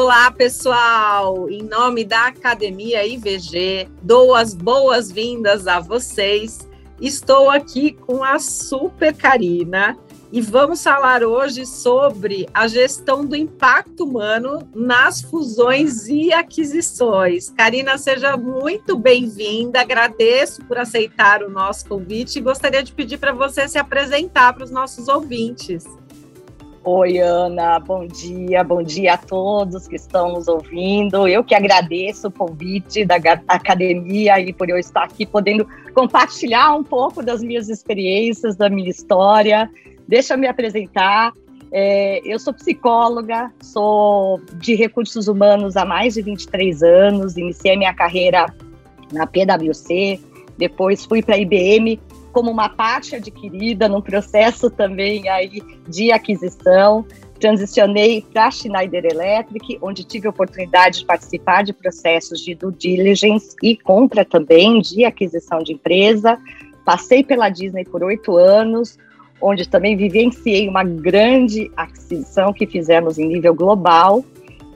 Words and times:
Olá, 0.00 0.30
pessoal! 0.30 1.50
Em 1.50 1.62
nome 1.62 2.04
da 2.04 2.28
Academia 2.28 3.04
IVG, 3.04 3.88
dou 4.00 4.32
as 4.32 4.54
boas-vindas 4.54 5.66
a 5.66 5.80
vocês. 5.80 6.68
Estou 7.00 7.50
aqui 7.50 7.92
com 7.92 8.22
a 8.22 8.38
Super 8.38 9.12
Karina 9.12 9.98
e 10.30 10.42
vamos 10.42 10.82
falar 10.82 11.22
hoje 11.22 11.64
sobre 11.64 12.46
a 12.52 12.68
gestão 12.68 13.24
do 13.24 13.34
impacto 13.34 14.04
humano 14.04 14.68
nas 14.74 15.22
fusões 15.22 16.06
e 16.06 16.32
aquisições. 16.32 17.48
Karina, 17.48 17.96
seja 17.96 18.36
muito 18.36 18.96
bem-vinda. 18.96 19.80
Agradeço 19.80 20.62
por 20.66 20.76
aceitar 20.76 21.42
o 21.42 21.50
nosso 21.50 21.88
convite 21.88 22.38
e 22.38 22.42
gostaria 22.42 22.82
de 22.82 22.92
pedir 22.92 23.16
para 23.16 23.32
você 23.32 23.66
se 23.66 23.78
apresentar 23.78 24.52
para 24.52 24.64
os 24.64 24.70
nossos 24.70 25.08
ouvintes. 25.08 25.84
Oi, 26.84 27.18
Ana, 27.18 27.78
bom 27.80 28.06
dia, 28.06 28.62
bom 28.62 28.82
dia 28.82 29.14
a 29.14 29.18
todos 29.18 29.88
que 29.88 29.96
estão 29.96 30.32
nos 30.32 30.46
ouvindo. 30.46 31.26
Eu 31.26 31.42
que 31.42 31.54
agradeço 31.54 32.28
o 32.28 32.30
convite 32.30 33.04
da 33.04 33.16
academia 33.48 34.38
e 34.40 34.52
por 34.52 34.68
eu 34.68 34.78
estar 34.78 35.04
aqui 35.04 35.26
podendo 35.26 35.66
compartilhar 35.94 36.74
um 36.74 36.84
pouco 36.84 37.22
das 37.22 37.42
minhas 37.42 37.68
experiências, 37.68 38.56
da 38.56 38.70
minha 38.70 38.90
história. 38.90 39.70
Deixa 40.08 40.32
eu 40.32 40.38
me 40.38 40.48
apresentar. 40.48 41.32
É, 41.70 42.22
eu 42.24 42.38
sou 42.38 42.54
psicóloga, 42.54 43.52
sou 43.60 44.40
de 44.54 44.74
recursos 44.74 45.28
humanos 45.28 45.76
há 45.76 45.84
mais 45.84 46.14
de 46.14 46.22
23 46.22 46.82
anos, 46.82 47.36
iniciei 47.36 47.76
minha 47.76 47.92
carreira 47.92 48.46
na 49.12 49.26
PwC, 49.26 50.18
depois 50.56 51.04
fui 51.04 51.22
para 51.22 51.34
a 51.34 51.38
IBM 51.38 52.00
como 52.32 52.50
uma 52.50 52.70
parte 52.70 53.16
adquirida 53.16 53.86
num 53.86 54.00
processo 54.00 54.70
também 54.70 55.28
aí 55.28 55.62
de 55.86 56.10
aquisição. 56.10 57.04
Transicionei 57.38 58.24
para 58.32 58.50
Schneider 58.50 59.04
Electric, 59.04 59.78
onde 59.82 60.04
tive 60.04 60.26
a 60.26 60.30
oportunidade 60.30 61.00
de 61.00 61.04
participar 61.04 61.62
de 61.62 61.72
processos 61.72 62.40
de 62.40 62.54
due 62.54 62.72
diligence 62.72 63.54
e 63.62 63.76
compra 63.76 64.24
também 64.24 64.80
de 64.80 65.04
aquisição 65.04 65.58
de 65.58 65.74
empresa. 65.74 66.38
Passei 66.84 67.22
pela 67.22 67.48
Disney 67.48 67.84
por 67.84 68.02
oito 68.02 68.36
anos, 68.36 68.98
onde 69.40 69.68
também 69.68 69.96
vivenciei 69.96 70.68
uma 70.68 70.84
grande 70.84 71.70
aquisição 71.76 72.52
que 72.52 72.66
fizemos 72.66 73.18
em 73.18 73.26
nível 73.26 73.54
global. 73.54 74.24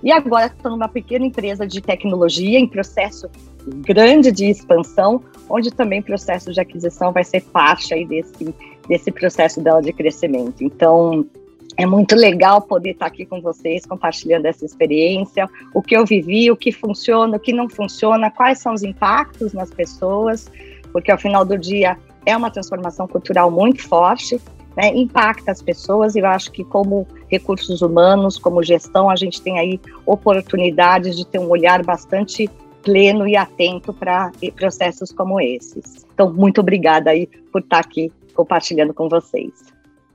E 0.03 0.11
agora 0.11 0.47
estou 0.47 0.71
numa 0.73 0.89
pequena 0.89 1.27
empresa 1.27 1.67
de 1.67 1.81
tecnologia 1.81 2.59
em 2.59 2.67
processo 2.67 3.29
grande 3.67 4.33
de 4.33 4.47
expansão, 4.47 5.23
onde 5.49 5.71
também 5.71 6.01
o 6.01 6.03
processo 6.03 6.53
de 6.53 6.61
aquisição 6.61 7.13
vai 7.13 7.25
ser 7.25 7.43
parte 7.43 7.95
aí 7.95 8.05
desse, 8.05 8.55
desse 8.89 9.13
processo 9.13 9.61
dela 9.61 9.81
de 9.81 9.93
crescimento. 9.93 10.65
Então, 10.65 11.25
é 11.77 11.87
muito 11.87 12.15
legal 12.15 12.61
poder 12.61 12.91
estar 12.91 13.07
aqui 13.07 13.25
com 13.25 13.41
vocês, 13.41 13.87
compartilhando 13.87 14.47
essa 14.47 14.65
experiência, 14.65 15.49
o 15.75 15.81
que 15.81 15.97
eu 15.97 16.05
vivi, 16.05 16.51
o 16.51 16.57
que 16.57 16.71
funciona, 16.73 17.37
o 17.37 17.41
que 17.41 17.53
não 17.53 17.69
funciona, 17.69 18.31
quais 18.31 18.59
são 18.59 18.75
os 18.75 18.83
impactos 18.83 19.53
nas 19.53 19.71
pessoas, 19.71 20.51
porque 20.93 21.11
ao 21.11 21.19
final 21.19 21.45
do 21.45 21.57
dia 21.57 21.97
é 22.25 22.37
uma 22.37 22.51
transformação 22.51 23.07
cultural 23.07 23.51
muito 23.51 23.87
forte, 23.87 24.41
né, 24.77 24.89
impacta 24.95 25.51
as 25.51 25.61
pessoas, 25.61 26.15
e 26.15 26.21
eu 26.21 26.27
acho 26.27 26.51
que 26.51 26.65
como 26.65 27.07
recursos 27.29 27.83
humanos, 27.83 28.39
como 28.39 28.63
gestão, 28.63 29.11
a 29.11 29.17
gente 29.17 29.41
tem 29.43 29.59
aí 29.59 29.81
oportunidades 30.07 31.17
de 31.17 31.27
ter 31.27 31.39
um 31.39 31.49
olhar 31.49 31.83
bastante 31.85 32.49
pleno 32.83 33.29
e 33.29 33.37
atento 33.37 33.93
para 33.93 34.33
processos 34.57 35.13
como 35.13 35.41
esses. 35.41 36.05
Então, 36.13 36.33
muito 36.33 36.61
obrigada 36.61 37.11
aí 37.11 37.27
por 37.53 37.61
estar 37.61 37.79
aqui 37.79 38.11
compartilhando 38.35 38.93
com 38.93 39.09
vocês. 39.09 39.53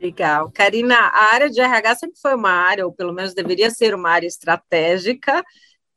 Legal. 0.01 0.51
Karina, 0.53 0.95
a 0.95 1.33
área 1.33 1.49
de 1.49 1.59
RH 1.59 1.95
sempre 1.95 2.19
foi 2.19 2.35
uma 2.35 2.51
área, 2.51 2.85
ou 2.85 2.91
pelo 2.91 3.13
menos 3.13 3.33
deveria 3.33 3.71
ser 3.71 3.95
uma 3.95 4.09
área 4.09 4.27
estratégica, 4.27 5.43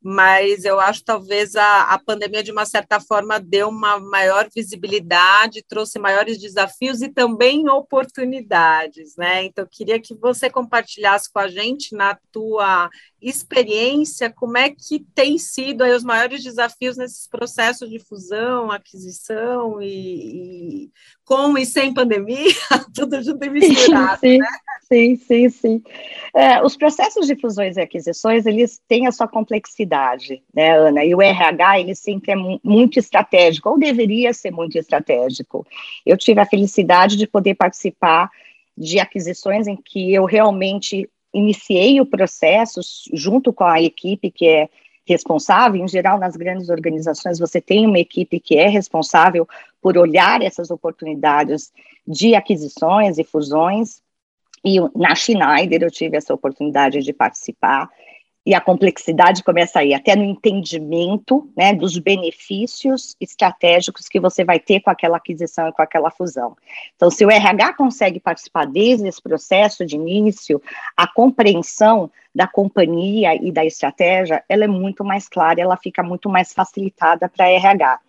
mas 0.03 0.65
eu 0.65 0.81
acho 0.81 1.05
talvez 1.05 1.55
a, 1.55 1.83
a 1.85 1.99
pandemia, 1.99 2.43
de 2.43 2.51
uma 2.51 2.65
certa 2.65 2.99
forma, 2.99 3.39
deu 3.39 3.69
uma 3.69 3.99
maior 3.99 4.49
visibilidade, 4.55 5.65
trouxe 5.69 5.99
maiores 5.99 6.39
desafios 6.39 7.03
e 7.03 7.09
também 7.09 7.69
oportunidades, 7.69 9.15
né? 9.17 9.45
Então, 9.45 9.67
queria 9.71 10.01
que 10.01 10.15
você 10.15 10.49
compartilhasse 10.49 11.31
com 11.31 11.39
a 11.39 11.49
gente, 11.49 11.95
na 11.95 12.19
tua 12.33 12.89
experiência, 13.21 14.31
como 14.31 14.57
é 14.57 14.71
que 14.71 15.01
tem 15.15 15.39
sido 15.39 15.83
aí 15.83 15.93
os 15.93 16.05
maiores 16.05 16.43
desafios 16.43 16.97
nesses 16.97 17.27
processos 17.27 17.91
de 17.91 17.99
fusão, 17.99 18.71
aquisição 18.71 19.81
e, 19.83 20.85
e 20.85 20.91
com 21.25 21.57
e 21.59 21.67
sem 21.67 21.93
pandemia, 21.93 22.53
tudo 22.95 23.23
junto 23.23 23.45
e 23.45 23.51
misturado, 23.51 24.21
sim, 24.21 24.39
né? 24.39 24.47
Sim, 24.93 25.17
sim, 25.17 25.49
sim. 25.49 25.83
É, 26.35 26.63
os 26.63 26.77
processos 26.77 27.27
de 27.27 27.37
fusões 27.37 27.77
e 27.77 27.81
aquisições, 27.81 28.47
eles 28.47 28.81
têm 28.89 29.07
a 29.07 29.13
sua 29.13 29.29
complexidade, 29.29 30.43
né, 30.53 30.77
Ana? 30.77 31.05
E 31.05 31.15
o 31.15 31.23
RH, 31.23 31.81
ele 31.81 31.95
sempre 31.95 32.33
é 32.33 32.37
muito 32.65 32.99
estratégico, 32.99 33.69
ou 33.69 33.79
deveria 33.79 34.33
ser 34.33 34.51
muito 34.51 34.77
estratégico. 34.77 35.65
Eu 36.05 36.17
tive 36.17 36.41
a 36.41 36.47
felicidade 36.47 37.17
de 37.17 37.27
poder 37.27 37.55
participar 37.55 38.31
de 38.77 38.99
aquisições 38.99 39.67
em 39.67 39.77
que 39.77 40.13
eu 40.13 40.25
realmente 40.25 41.09
iniciei 41.33 42.01
o 42.01 42.07
processo 42.07 42.81
junto 43.13 43.53
com 43.53 43.65
a 43.65 43.81
equipe 43.81 44.31
que 44.31 44.47
é 44.47 44.69
responsável, 45.07 45.83
em 45.83 45.89
geral 45.89 46.19
nas 46.19 46.37
grandes 46.37 46.69
organizações 46.69 47.39
você 47.39 47.61
tem 47.61 47.87
uma 47.87 47.99
equipe 47.99 48.39
que 48.39 48.57
é 48.57 48.69
responsável 48.69 49.49
por 49.81 49.97
olhar 49.97 50.43
essas 50.43 50.71
oportunidades 50.71 51.73
de 52.07 52.35
aquisições 52.35 53.19
e 53.19 53.25
fusões, 53.25 54.03
e 54.65 54.79
na 54.95 55.15
Schneider 55.15 55.83
eu 55.83 55.91
tive 55.91 56.17
essa 56.17 56.35
oportunidade 56.35 57.01
de 57.01 57.13
participar, 57.13 57.89
e 58.51 58.55
a 58.55 58.61
complexidade 58.61 59.45
começa 59.45 59.79
aí, 59.79 59.95
até 59.95 60.17
no 60.17 60.25
entendimento 60.25 61.49
né, 61.57 61.73
dos 61.73 61.97
benefícios 61.99 63.15
estratégicos 63.21 64.09
que 64.09 64.19
você 64.19 64.43
vai 64.43 64.59
ter 64.59 64.81
com 64.81 64.91
aquela 64.91 65.19
aquisição 65.19 65.69
e 65.69 65.73
com 65.73 65.81
aquela 65.81 66.11
fusão. 66.11 66.57
Então, 66.97 67.13
se 67.13 67.25
o 67.25 67.31
RH 67.31 67.75
consegue 67.75 68.19
participar 68.19 68.67
desde 68.67 69.07
esse 69.07 69.23
processo 69.23 69.87
de 69.87 69.95
início, 69.95 70.61
a 70.97 71.07
compreensão 71.07 72.11
da 72.35 72.49
companhia 72.49 73.37
e 73.41 73.53
da 73.53 73.65
estratégia, 73.65 74.43
ela 74.49 74.65
é 74.65 74.69
muito 74.69 75.05
mais 75.05 75.29
clara, 75.29 75.61
ela 75.61 75.77
fica 75.77 76.03
muito 76.03 76.29
mais 76.29 76.53
facilitada 76.53 77.29
para 77.29 77.45
a 77.45 77.51
RH. 77.51 78.01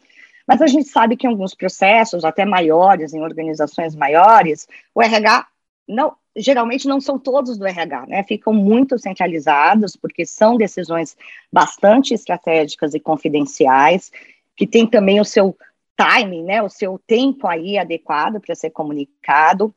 Mas 0.47 0.59
a 0.59 0.65
gente 0.65 0.89
sabe 0.89 1.15
que 1.15 1.27
em 1.27 1.29
alguns 1.29 1.53
processos, 1.53 2.25
até 2.25 2.45
maiores, 2.45 3.13
em 3.13 3.21
organizações 3.21 3.95
maiores, 3.95 4.67
o 4.95 5.03
RH 5.03 5.45
não, 5.91 6.15
geralmente 6.35 6.87
não 6.87 7.01
são 7.01 7.19
todos 7.19 7.57
do 7.57 7.67
RH, 7.67 8.05
né? 8.07 8.23
Ficam 8.23 8.53
muito 8.53 8.97
centralizados, 8.97 9.95
porque 9.95 10.25
são 10.25 10.55
decisões 10.55 11.17
bastante 11.51 12.13
estratégicas 12.13 12.93
e 12.93 12.99
confidenciais, 12.99 14.11
que 14.55 14.65
tem 14.65 14.87
também 14.87 15.19
o 15.19 15.25
seu 15.25 15.55
timing, 15.95 16.43
né? 16.43 16.61
O 16.61 16.69
seu 16.69 16.99
tempo 17.05 17.47
aí 17.47 17.77
adequado 17.77 18.39
para 18.39 18.55
ser 18.55 18.69
comunicado. 18.69 19.73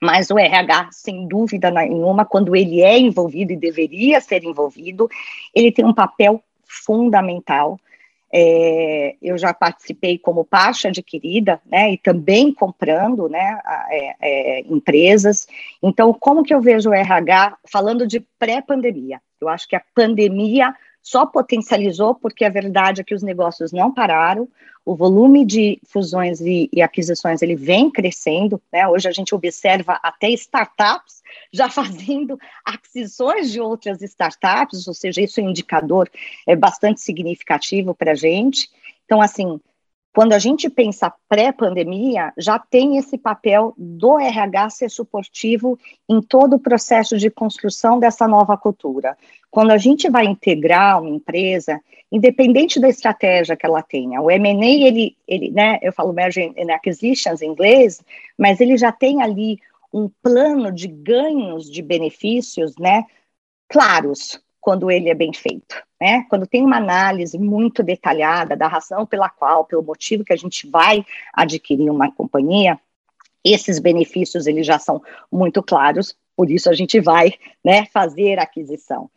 Mas 0.00 0.30
o 0.30 0.38
RH, 0.38 0.88
sem 0.90 1.28
dúvida 1.28 1.70
nenhuma, 1.70 2.24
quando 2.24 2.56
ele 2.56 2.80
é 2.80 2.98
envolvido 2.98 3.52
e 3.52 3.56
deveria 3.56 4.20
ser 4.20 4.42
envolvido, 4.42 5.08
ele 5.54 5.70
tem 5.70 5.84
um 5.84 5.94
papel 5.94 6.42
fundamental 6.66 7.78
é, 8.32 9.14
eu 9.20 9.36
já 9.36 9.52
participei 9.52 10.16
como 10.16 10.44
parte 10.44 10.88
adquirida, 10.88 11.60
né, 11.66 11.92
e 11.92 11.98
também 11.98 12.52
comprando, 12.52 13.28
né, 13.28 13.60
é, 13.90 14.14
é, 14.20 14.60
empresas. 14.60 15.46
Então, 15.82 16.14
como 16.14 16.42
que 16.42 16.54
eu 16.54 16.60
vejo 16.60 16.90
o 16.90 16.94
RH 16.94 17.58
falando 17.70 18.06
de 18.06 18.20
pré-pandemia? 18.38 19.20
Eu 19.40 19.48
acho 19.48 19.68
que 19.68 19.76
a 19.76 19.82
pandemia 19.94 20.74
só 21.02 21.26
potencializou 21.26 22.14
porque 22.14 22.44
a 22.44 22.50
verdade 22.50 23.00
é 23.00 23.04
que 23.04 23.14
os 23.14 23.22
negócios 23.22 23.72
não 23.72 23.92
pararam, 23.92 24.48
o 24.84 24.96
volume 24.96 25.44
de 25.44 25.80
fusões 25.84 26.40
e, 26.40 26.68
e, 26.72 26.82
aquisições 26.82 27.40
ele 27.40 27.54
vem 27.54 27.90
crescendo, 27.90 28.60
né? 28.72 28.86
Hoje 28.88 29.08
a 29.08 29.12
gente 29.12 29.34
observa 29.34 29.98
até 30.02 30.28
startups 30.30 31.22
já 31.52 31.68
fazendo 31.70 32.38
aquisições 32.64 33.50
de 33.50 33.60
outras 33.60 34.02
startups, 34.02 34.88
ou 34.88 34.94
seja, 34.94 35.20
isso 35.20 35.40
é 35.40 35.44
um 35.44 35.50
indicador 35.50 36.10
é 36.46 36.56
bastante 36.56 37.00
significativo 37.00 37.94
para 37.94 38.12
a 38.12 38.16
gente. 38.16 38.68
Então, 39.04 39.20
assim, 39.20 39.60
quando 40.14 40.34
a 40.34 40.38
gente 40.38 40.68
pensa 40.68 41.12
pré-pandemia, 41.26 42.32
já 42.36 42.58
tem 42.58 42.98
esse 42.98 43.16
papel 43.16 43.72
do 43.78 44.18
RH 44.18 44.70
ser 44.70 44.90
suportivo 44.90 45.78
em 46.06 46.20
todo 46.20 46.56
o 46.56 46.60
processo 46.60 47.16
de 47.16 47.30
construção 47.30 47.98
dessa 47.98 48.28
nova 48.28 48.56
cultura. 48.56 49.16
Quando 49.50 49.70
a 49.70 49.78
gente 49.78 50.10
vai 50.10 50.26
integrar 50.26 51.00
uma 51.00 51.08
empresa, 51.08 51.80
independente 52.10 52.78
da 52.78 52.90
estratégia 52.90 53.56
que 53.56 53.64
ela 53.64 53.82
tenha, 53.82 54.20
o 54.20 54.30
M&A, 54.30 54.86
ele, 54.86 55.16
ele, 55.26 55.50
né, 55.50 55.78
eu 55.80 55.92
falo 55.92 56.12
Merger 56.12 56.52
and 56.58 56.72
Acquisitions 56.74 57.40
em 57.40 57.50
inglês, 57.50 58.02
mas 58.36 58.60
ele 58.60 58.76
já 58.76 58.92
tem 58.92 59.22
ali 59.22 59.58
um 59.90 60.10
plano 60.22 60.70
de 60.70 60.88
ganhos 60.88 61.70
de 61.70 61.80
benefícios, 61.80 62.74
né, 62.78 63.06
claros, 63.66 64.38
quando 64.60 64.90
ele 64.90 65.08
é 65.08 65.14
bem 65.14 65.32
feito. 65.32 65.82
Né? 66.02 66.26
Quando 66.28 66.48
tem 66.48 66.64
uma 66.64 66.78
análise 66.78 67.38
muito 67.38 67.80
detalhada 67.80 68.56
da 68.56 68.66
razão 68.66 69.06
pela 69.06 69.30
qual, 69.30 69.64
pelo 69.64 69.84
motivo 69.84 70.24
que 70.24 70.32
a 70.32 70.36
gente 70.36 70.68
vai 70.68 71.06
adquirir 71.32 71.88
uma 71.88 72.10
companhia, 72.10 72.76
esses 73.44 73.78
benefícios 73.78 74.48
eles 74.48 74.66
já 74.66 74.80
são 74.80 75.00
muito 75.30 75.62
claros, 75.62 76.16
por 76.36 76.50
isso 76.50 76.68
a 76.68 76.72
gente 76.72 76.98
vai, 76.98 77.34
né, 77.64 77.86
fazer 77.86 78.40
a 78.40 78.42
aquisição. 78.42 79.08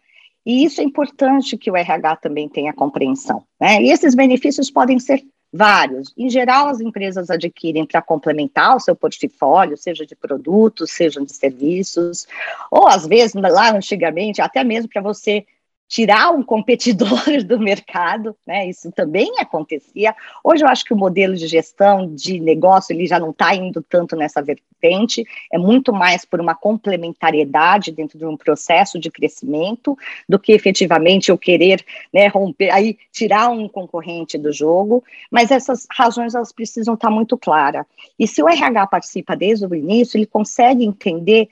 E 0.45 0.63
isso 0.63 0.79
é 0.79 0.83
importante 0.83 1.57
que 1.57 1.71
o 1.71 1.75
RH 1.75 2.17
também 2.17 2.47
tenha 2.47 2.71
compreensão, 2.71 3.43
né? 3.59 3.81
E 3.81 3.89
esses 3.89 4.13
benefícios 4.13 4.69
podem 4.69 4.99
ser 4.99 5.23
vários. 5.51 6.13
Em 6.15 6.29
geral, 6.29 6.67
as 6.67 6.81
empresas 6.81 7.31
adquirem 7.31 7.83
para 7.83 7.99
complementar 7.99 8.75
o 8.75 8.79
seu 8.79 8.95
portfólio, 8.95 9.75
seja 9.75 10.05
de 10.05 10.15
produtos, 10.15 10.91
seja 10.91 11.19
de 11.19 11.33
serviços, 11.33 12.27
ou 12.69 12.87
às 12.87 13.07
vezes, 13.07 13.33
lá 13.33 13.75
antigamente, 13.75 14.39
até 14.39 14.63
mesmo 14.63 14.87
para 14.87 15.01
você 15.01 15.47
tirar 15.87 16.31
um 16.31 16.43
competidor 16.43 17.23
do 17.45 17.59
mercado, 17.59 18.35
né? 18.45 18.67
Isso 18.67 18.91
também 18.91 19.31
acontecia. 19.39 20.15
Hoje 20.43 20.63
eu 20.63 20.67
acho 20.67 20.83
que 20.83 20.93
o 20.93 20.97
modelo 20.97 21.35
de 21.35 21.47
gestão 21.47 22.13
de 22.13 22.39
negócio 22.39 22.93
ele 22.93 23.05
já 23.05 23.19
não 23.19 23.29
está 23.29 23.53
indo 23.55 23.83
tanto 23.83 24.15
nessa 24.15 24.41
vertente, 24.41 25.23
é 25.51 25.57
muito 25.57 25.93
mais 25.93 26.25
por 26.25 26.39
uma 26.39 26.55
complementariedade 26.55 27.91
dentro 27.91 28.17
de 28.17 28.25
um 28.25 28.37
processo 28.37 28.99
de 28.99 29.09
crescimento 29.09 29.97
do 30.27 30.37
que 30.37 30.51
efetivamente 30.51 31.29
eu 31.29 31.37
querer 31.37 31.83
né, 32.13 32.27
romper, 32.27 32.69
aí 32.71 32.97
tirar 33.11 33.49
um 33.49 33.67
concorrente 33.67 34.37
do 34.37 34.51
jogo. 34.51 35.03
Mas 35.29 35.51
essas 35.51 35.87
razões 35.91 36.35
elas 36.35 36.51
precisam 36.51 36.95
estar 36.95 37.09
tá 37.09 37.13
muito 37.13 37.37
claras. 37.37 37.85
E 38.17 38.27
se 38.27 38.41
o 38.41 38.49
RH 38.49 38.87
participa 38.87 39.35
desde 39.35 39.65
o 39.65 39.75
início, 39.75 40.17
ele 40.17 40.25
consegue 40.25 40.83
entender 40.83 41.49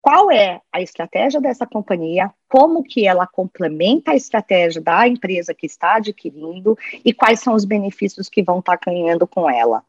qual 0.00 0.30
é 0.30 0.60
a 0.72 0.80
estratégia 0.80 1.40
dessa 1.40 1.66
companhia, 1.66 2.32
como 2.48 2.82
que 2.82 3.06
ela 3.06 3.26
complementa 3.26 4.12
a 4.12 4.16
estratégia 4.16 4.80
da 4.80 5.06
empresa 5.06 5.52
que 5.52 5.66
está 5.66 5.96
adquirindo 5.96 6.76
e 7.04 7.12
quais 7.12 7.40
são 7.40 7.54
os 7.54 7.64
benefícios 7.64 8.28
que 8.28 8.42
vão 8.42 8.60
estar 8.60 8.78
ganhando 8.84 9.26
com 9.26 9.50
ela. 9.50 9.82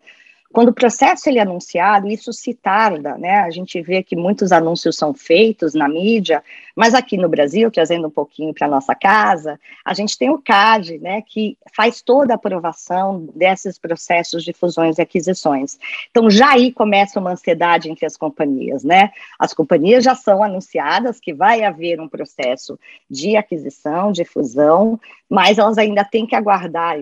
Quando 0.51 0.69
o 0.69 0.73
processo 0.73 1.29
ele 1.29 1.37
é 1.37 1.43
anunciado, 1.43 2.07
isso 2.07 2.33
se 2.33 2.55
tarda, 2.55 3.15
né? 3.19 3.41
A 3.41 3.51
gente 3.51 3.79
vê 3.83 4.01
que 4.01 4.15
muitos 4.15 4.51
anúncios 4.51 4.95
são 4.95 5.13
feitos 5.13 5.75
na 5.75 5.87
mídia, 5.87 6.43
mas 6.75 6.95
aqui 6.95 7.17
no 7.17 7.29
Brasil, 7.29 7.69
trazendo 7.69 8.07
um 8.07 8.11
pouquinho 8.11 8.51
para 8.51 8.67
nossa 8.67 8.95
casa, 8.95 9.59
a 9.85 9.93
gente 9.93 10.17
tem 10.17 10.31
o 10.31 10.41
CAD, 10.41 10.97
né, 10.97 11.21
que 11.21 11.55
faz 11.75 12.01
toda 12.01 12.33
a 12.33 12.35
aprovação 12.35 13.29
desses 13.35 13.77
processos 13.77 14.43
de 14.43 14.51
fusões 14.51 14.97
e 14.97 15.01
aquisições. 15.03 15.77
Então 16.09 16.29
já 16.31 16.53
aí 16.53 16.71
começa 16.71 17.19
uma 17.19 17.31
ansiedade 17.31 17.89
entre 17.89 18.07
as 18.07 18.17
companhias, 18.17 18.83
né? 18.83 19.11
As 19.37 19.53
companhias 19.53 20.03
já 20.03 20.15
são 20.15 20.43
anunciadas 20.43 21.19
que 21.19 21.31
vai 21.31 21.63
haver 21.63 22.01
um 22.01 22.09
processo 22.09 22.79
de 23.07 23.37
aquisição, 23.37 24.11
de 24.11 24.25
fusão, 24.25 24.99
mas 25.29 25.59
elas 25.59 25.77
ainda 25.77 26.03
têm 26.03 26.25
que 26.25 26.35
aguardar 26.35 26.97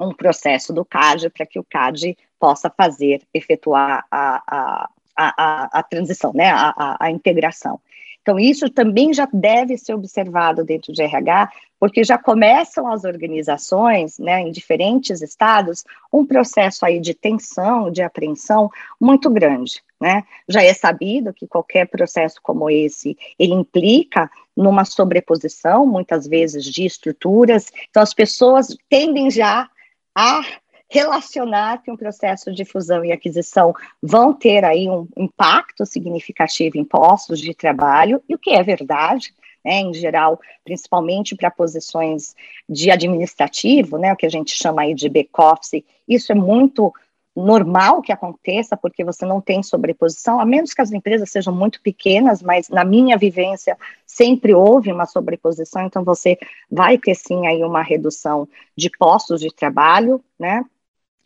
um 0.00 0.12
processo 0.12 0.72
do 0.72 0.84
CAD 0.84 1.30
para 1.30 1.46
que 1.46 1.58
o 1.58 1.64
CAD 1.64 2.16
possa 2.38 2.70
fazer, 2.70 3.22
efetuar 3.32 4.04
a, 4.10 4.42
a, 4.46 4.88
a, 5.16 5.78
a 5.78 5.82
transição, 5.82 6.32
né, 6.32 6.50
a, 6.50 6.96
a, 7.00 7.10
integração. 7.10 7.80
Então, 8.22 8.38
isso 8.38 8.68
também 8.68 9.12
já 9.14 9.26
deve 9.32 9.78
ser 9.78 9.94
observado 9.94 10.62
dentro 10.62 10.92
de 10.92 11.02
RH, 11.02 11.50
porque 11.80 12.04
já 12.04 12.18
começam 12.18 12.86
as 12.86 13.04
organizações, 13.04 14.18
né, 14.18 14.42
em 14.42 14.50
diferentes 14.50 15.22
estados, 15.22 15.82
um 16.12 16.26
processo 16.26 16.84
aí 16.84 17.00
de 17.00 17.14
tensão, 17.14 17.90
de 17.90 18.02
apreensão 18.02 18.70
muito 19.00 19.30
grande, 19.30 19.82
né? 19.98 20.24
Já 20.46 20.62
é 20.62 20.74
sabido 20.74 21.32
que 21.32 21.46
qualquer 21.46 21.86
processo 21.86 22.38
como 22.42 22.68
esse, 22.68 23.16
ele 23.38 23.54
implica 23.54 24.30
numa 24.54 24.84
sobreposição, 24.84 25.86
muitas 25.86 26.26
vezes, 26.26 26.64
de 26.64 26.84
estruturas, 26.84 27.72
então 27.88 28.02
as 28.02 28.12
pessoas 28.12 28.76
tendem 28.90 29.30
já 29.30 29.70
a 30.14 30.42
relacionar 30.88 31.82
que 31.82 31.90
um 31.90 31.96
processo 31.96 32.52
de 32.52 32.64
fusão 32.64 33.04
e 33.04 33.12
aquisição 33.12 33.74
vão 34.02 34.32
ter 34.32 34.64
aí 34.64 34.88
um 34.88 35.06
impacto 35.16 35.84
significativo 35.84 36.78
em 36.78 36.84
postos 36.84 37.38
de 37.40 37.54
trabalho, 37.54 38.22
e 38.28 38.34
o 38.34 38.38
que 38.38 38.50
é 38.50 38.62
verdade, 38.62 39.34
né, 39.64 39.80
em 39.80 39.92
geral, 39.92 40.40
principalmente 40.64 41.36
para 41.36 41.50
posições 41.50 42.34
de 42.68 42.90
administrativo, 42.90 43.98
né, 43.98 44.12
o 44.12 44.16
que 44.16 44.26
a 44.26 44.30
gente 44.30 44.56
chama 44.56 44.82
aí 44.82 44.94
de 44.94 45.08
back-office, 45.08 45.84
isso 46.08 46.32
é 46.32 46.34
muito 46.34 46.92
normal 47.36 48.02
que 48.02 48.10
aconteça, 48.10 48.76
porque 48.76 49.04
você 49.04 49.24
não 49.24 49.40
tem 49.40 49.62
sobreposição, 49.62 50.40
a 50.40 50.44
menos 50.44 50.74
que 50.74 50.82
as 50.82 50.90
empresas 50.90 51.30
sejam 51.30 51.54
muito 51.54 51.80
pequenas, 51.80 52.42
mas 52.42 52.68
na 52.68 52.84
minha 52.84 53.16
vivência 53.16 53.76
sempre 54.04 54.54
houve 54.54 54.90
uma 54.90 55.06
sobreposição, 55.06 55.82
então 55.82 56.02
você 56.02 56.36
vai 56.70 56.98
ter 56.98 57.14
sim 57.14 57.46
aí 57.46 57.62
uma 57.62 57.82
redução 57.82 58.48
de 58.76 58.90
postos 58.90 59.40
de 59.40 59.54
trabalho, 59.54 60.20
né? 60.38 60.64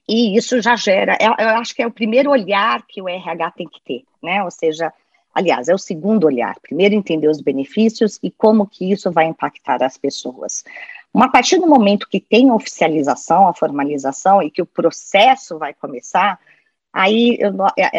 E 0.09 0.37
isso 0.37 0.61
já 0.61 0.75
gera, 0.77 1.17
eu, 1.21 1.35
eu 1.39 1.51
acho 1.57 1.75
que 1.75 1.83
é 1.83 1.87
o 1.87 1.93
primeiro 1.93 2.31
olhar 2.31 2.85
que 2.87 3.01
o 3.01 3.09
RH 3.09 3.51
tem 3.53 3.69
que 3.69 3.81
ter, 3.83 4.05
né? 4.23 4.43
Ou 4.43 4.51
seja, 4.51 4.93
aliás, 5.35 5.69
é 5.69 5.75
o 5.75 5.79
segundo 5.79 6.25
olhar. 6.25 6.59
Primeiro 6.61 6.95
entender 6.95 7.29
os 7.29 7.41
benefícios 7.41 8.19
e 8.23 8.31
como 8.31 8.67
que 8.67 8.91
isso 8.91 9.11
vai 9.11 9.27
impactar 9.27 9.83
as 9.83 9.97
pessoas. 9.97 10.65
Uma 11.15 11.31
partir 11.31 11.59
do 11.59 11.67
momento 11.67 12.09
que 12.09 12.19
tem 12.19 12.49
a 12.51 12.55
oficialização, 12.55 13.47
a 13.47 13.55
formalização 13.55 14.43
e 14.43 14.51
que 14.51 14.63
o 14.63 14.67
processo 14.67 15.59
vai 15.59 15.75
começar, 15.75 16.41
aí 16.93 17.37
eu, 17.39 17.53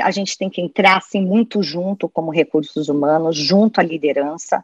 a 0.03 0.11
gente 0.11 0.37
tem 0.37 0.49
que 0.49 0.61
entrar 0.61 0.97
assim 0.97 1.21
muito 1.21 1.61
junto 1.61 2.09
como 2.09 2.31
recursos 2.31 2.89
humanos, 2.89 3.37
junto 3.37 3.79
à 3.79 3.83
liderança. 3.83 4.63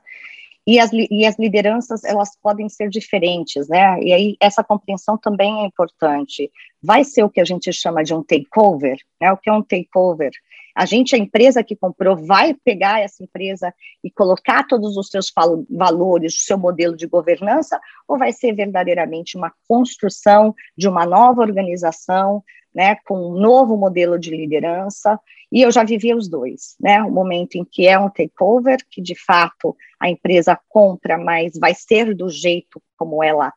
E 0.70 0.80
as, 0.80 0.92
e 0.94 1.26
as 1.26 1.40
lideranças, 1.40 2.04
elas 2.04 2.38
podem 2.40 2.70
ser 2.70 2.90
diferentes, 2.90 3.68
né? 3.68 4.00
E 4.04 4.14
aí 4.14 4.38
essa 4.40 4.64
compreensão 4.64 5.18
também 5.18 5.64
é 5.64 5.66
importante. 5.66 6.52
Vai 6.82 7.04
ser 7.04 7.24
o 7.24 7.30
que 7.30 7.42
a 7.42 7.46
gente 7.46 7.74
chama 7.74 8.04
de 8.04 8.14
um 8.14 8.22
takeover, 8.22 8.98
né? 9.20 9.32
O 9.32 9.38
que 9.38 9.50
é 9.50 9.54
um 9.54 9.64
takeover? 9.64 10.32
a 10.80 10.86
gente, 10.86 11.14
a 11.14 11.18
empresa 11.18 11.62
que 11.62 11.76
comprou, 11.76 12.16
vai 12.16 12.54
pegar 12.54 13.02
essa 13.02 13.22
empresa 13.22 13.74
e 14.02 14.10
colocar 14.10 14.66
todos 14.66 14.96
os 14.96 15.10
seus 15.10 15.30
valores, 15.70 16.36
o 16.36 16.40
seu 16.40 16.58
modelo 16.58 16.96
de 16.96 17.06
governança, 17.06 17.78
ou 18.08 18.18
vai 18.18 18.32
ser 18.32 18.54
verdadeiramente 18.54 19.36
uma 19.36 19.52
construção 19.68 20.56
de 20.78 20.88
uma 20.88 21.06
nova 21.06 21.42
organização, 21.42 22.42
né, 22.74 22.96
com 23.06 23.32
um 23.32 23.40
novo 23.40 23.76
modelo 23.78 24.18
de 24.20 24.30
liderança, 24.32 25.20
e 25.52 25.62
eu 25.62 25.72
já 25.72 25.84
vivi 25.84 26.14
os 26.14 26.28
dois, 26.28 26.76
né, 26.80 27.02
o 27.02 27.12
momento 27.12 27.56
em 27.56 27.66
que 27.66 27.88
é 27.88 27.98
um 27.98 28.10
takeover, 28.10 28.78
que 28.90 29.02
de 29.02 29.16
fato 29.16 29.76
a 30.00 30.10
empresa 30.10 30.60
compra, 30.70 31.18
mas 31.18 31.54
vai 31.60 31.74
ser 31.74 32.14
do 32.14 32.30
jeito 32.30 32.82
como 32.98 33.24
ela 33.24 33.52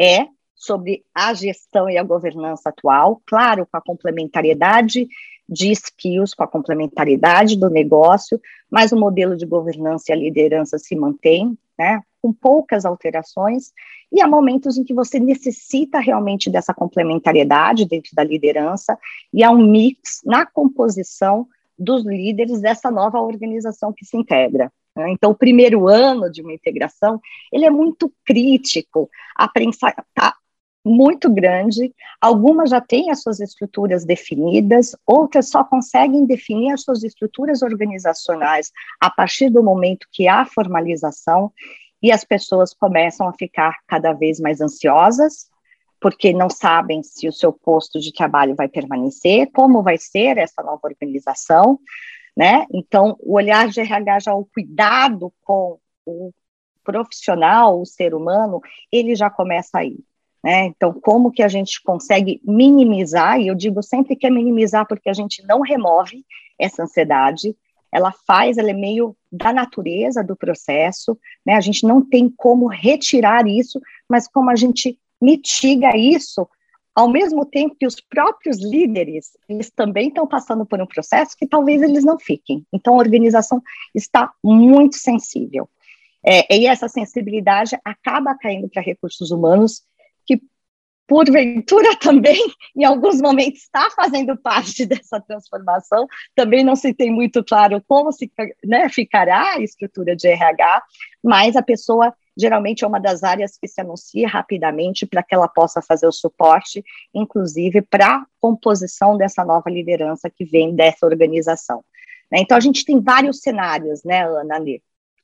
é, 0.00 0.26
sobre 0.54 1.04
a 1.14 1.32
gestão 1.34 1.88
e 1.88 1.98
a 1.98 2.02
governança 2.02 2.70
atual, 2.70 3.20
claro, 3.26 3.66
com 3.70 3.76
a 3.76 3.82
complementariedade 3.82 5.06
de 5.48 5.70
skills 5.70 6.34
com 6.34 6.42
a 6.42 6.48
complementaridade 6.48 7.56
do 7.56 7.70
negócio, 7.70 8.40
mas 8.70 8.92
o 8.92 8.98
modelo 8.98 9.36
de 9.36 9.46
governança 9.46 10.06
e 10.08 10.12
a 10.12 10.16
liderança 10.16 10.78
se 10.78 10.96
mantém, 10.96 11.56
né, 11.78 12.02
com 12.26 12.32
poucas 12.32 12.84
alterações, 12.84 13.72
e 14.10 14.20
há 14.20 14.26
momentos 14.26 14.76
em 14.76 14.82
que 14.82 14.92
você 14.92 15.20
necessita 15.20 16.00
realmente 16.00 16.50
dessa 16.50 16.74
complementariedade 16.74 17.84
dentro 17.84 18.10
da 18.14 18.24
liderança, 18.24 18.98
e 19.32 19.44
há 19.44 19.50
um 19.52 19.64
mix 19.70 20.22
na 20.24 20.44
composição 20.44 21.46
dos 21.78 22.04
líderes 22.04 22.60
dessa 22.60 22.90
nova 22.90 23.20
organização 23.20 23.92
que 23.92 24.04
se 24.04 24.16
integra. 24.16 24.72
Né. 24.96 25.12
Então, 25.12 25.30
o 25.30 25.36
primeiro 25.36 25.86
ano 25.86 26.28
de 26.28 26.42
uma 26.42 26.52
integração, 26.52 27.20
ele 27.52 27.64
é 27.64 27.70
muito 27.70 28.12
crítico, 28.24 29.08
a 29.36 29.46
pensar, 29.46 29.94
tá, 30.12 30.34
muito 30.84 31.32
grande, 31.32 31.92
algumas 32.20 32.70
já 32.70 32.80
têm 32.80 33.10
as 33.10 33.22
suas 33.22 33.38
estruturas 33.38 34.04
definidas, 34.04 34.96
outras 35.06 35.48
só 35.48 35.62
conseguem 35.62 36.24
definir 36.24 36.72
as 36.72 36.82
suas 36.82 37.04
estruturas 37.04 37.62
organizacionais 37.62 38.72
a 39.00 39.10
partir 39.10 39.48
do 39.48 39.62
momento 39.62 40.08
que 40.12 40.26
há 40.26 40.44
formalização 40.44 41.52
e 42.06 42.12
as 42.12 42.22
pessoas 42.22 42.72
começam 42.72 43.26
a 43.26 43.32
ficar 43.32 43.80
cada 43.84 44.12
vez 44.12 44.38
mais 44.38 44.60
ansiosas, 44.60 45.48
porque 46.00 46.32
não 46.32 46.48
sabem 46.48 47.02
se 47.02 47.26
o 47.26 47.32
seu 47.32 47.52
posto 47.52 47.98
de 47.98 48.12
trabalho 48.12 48.54
vai 48.54 48.68
permanecer, 48.68 49.50
como 49.52 49.82
vai 49.82 49.98
ser 49.98 50.38
essa 50.38 50.62
nova 50.62 50.82
organização, 50.84 51.80
né? 52.36 52.64
Então, 52.72 53.16
o 53.18 53.34
olhar 53.34 53.66
de 53.66 53.80
RH 53.80 54.20
já 54.20 54.34
o 54.36 54.44
cuidado 54.44 55.32
com 55.42 55.80
o 56.06 56.30
profissional, 56.84 57.80
o 57.80 57.84
ser 57.84 58.14
humano, 58.14 58.60
ele 58.92 59.16
já 59.16 59.28
começa 59.28 59.78
aí. 59.78 59.98
Né? 60.44 60.66
Então, 60.66 60.92
como 60.92 61.32
que 61.32 61.42
a 61.42 61.48
gente 61.48 61.82
consegue 61.82 62.40
minimizar, 62.44 63.40
e 63.40 63.48
eu 63.48 63.54
digo 63.56 63.82
sempre 63.82 64.14
que 64.14 64.28
é 64.28 64.30
minimizar 64.30 64.86
porque 64.86 65.10
a 65.10 65.12
gente 65.12 65.44
não 65.44 65.60
remove 65.60 66.24
essa 66.56 66.84
ansiedade, 66.84 67.56
ela 67.92 68.12
faz, 68.26 68.58
ela 68.58 68.70
é 68.70 68.74
meio 68.74 69.16
da 69.30 69.52
natureza 69.52 70.22
do 70.22 70.36
processo, 70.36 71.18
né? 71.44 71.54
A 71.54 71.60
gente 71.60 71.84
não 71.84 72.02
tem 72.02 72.28
como 72.28 72.66
retirar 72.66 73.46
isso, 73.46 73.80
mas 74.08 74.28
como 74.28 74.50
a 74.50 74.56
gente 74.56 74.98
mitiga 75.20 75.96
isso, 75.96 76.48
ao 76.94 77.08
mesmo 77.08 77.44
tempo 77.44 77.76
que 77.78 77.86
os 77.86 78.00
próprios 78.00 78.58
líderes, 78.58 79.36
eles 79.48 79.70
também 79.70 80.08
estão 80.08 80.26
passando 80.26 80.64
por 80.64 80.80
um 80.80 80.86
processo 80.86 81.36
que 81.36 81.46
talvez 81.46 81.82
eles 81.82 82.04
não 82.04 82.18
fiquem. 82.18 82.64
Então, 82.72 82.94
a 82.94 82.98
organização 82.98 83.62
está 83.94 84.32
muito 84.42 84.96
sensível. 84.96 85.68
É, 86.24 86.56
e 86.56 86.66
essa 86.66 86.88
sensibilidade 86.88 87.78
acaba 87.84 88.34
caindo 88.34 88.68
para 88.68 88.82
recursos 88.82 89.30
humanos, 89.30 89.82
porventura 91.06 91.96
também, 92.00 92.40
em 92.76 92.84
alguns 92.84 93.20
momentos, 93.20 93.62
está 93.62 93.88
fazendo 93.90 94.36
parte 94.36 94.84
dessa 94.86 95.20
transformação. 95.20 96.06
Também 96.34 96.64
não 96.64 96.76
se 96.76 96.92
tem 96.92 97.10
muito 97.10 97.44
claro 97.44 97.82
como 97.86 98.12
se, 98.12 98.30
né, 98.64 98.88
ficará 98.88 99.54
a 99.54 99.60
estrutura 99.60 100.16
de 100.16 100.28
RH, 100.28 100.82
mas 101.22 101.56
a 101.56 101.62
pessoa 101.62 102.14
geralmente 102.38 102.84
é 102.84 102.86
uma 102.86 103.00
das 103.00 103.24
áreas 103.24 103.56
que 103.56 103.66
se 103.66 103.80
anuncia 103.80 104.28
rapidamente 104.28 105.06
para 105.06 105.22
que 105.22 105.34
ela 105.34 105.48
possa 105.48 105.80
fazer 105.80 106.06
o 106.06 106.12
suporte, 106.12 106.84
inclusive 107.14 107.80
para 107.80 108.16
a 108.16 108.26
composição 108.38 109.16
dessa 109.16 109.42
nova 109.42 109.70
liderança 109.70 110.28
que 110.28 110.44
vem 110.44 110.74
dessa 110.74 111.06
organização. 111.06 111.82
Né? 112.30 112.40
Então, 112.40 112.56
a 112.56 112.60
gente 112.60 112.84
tem 112.84 113.00
vários 113.00 113.40
cenários, 113.40 114.04
né, 114.04 114.26
Ana, 114.26 114.58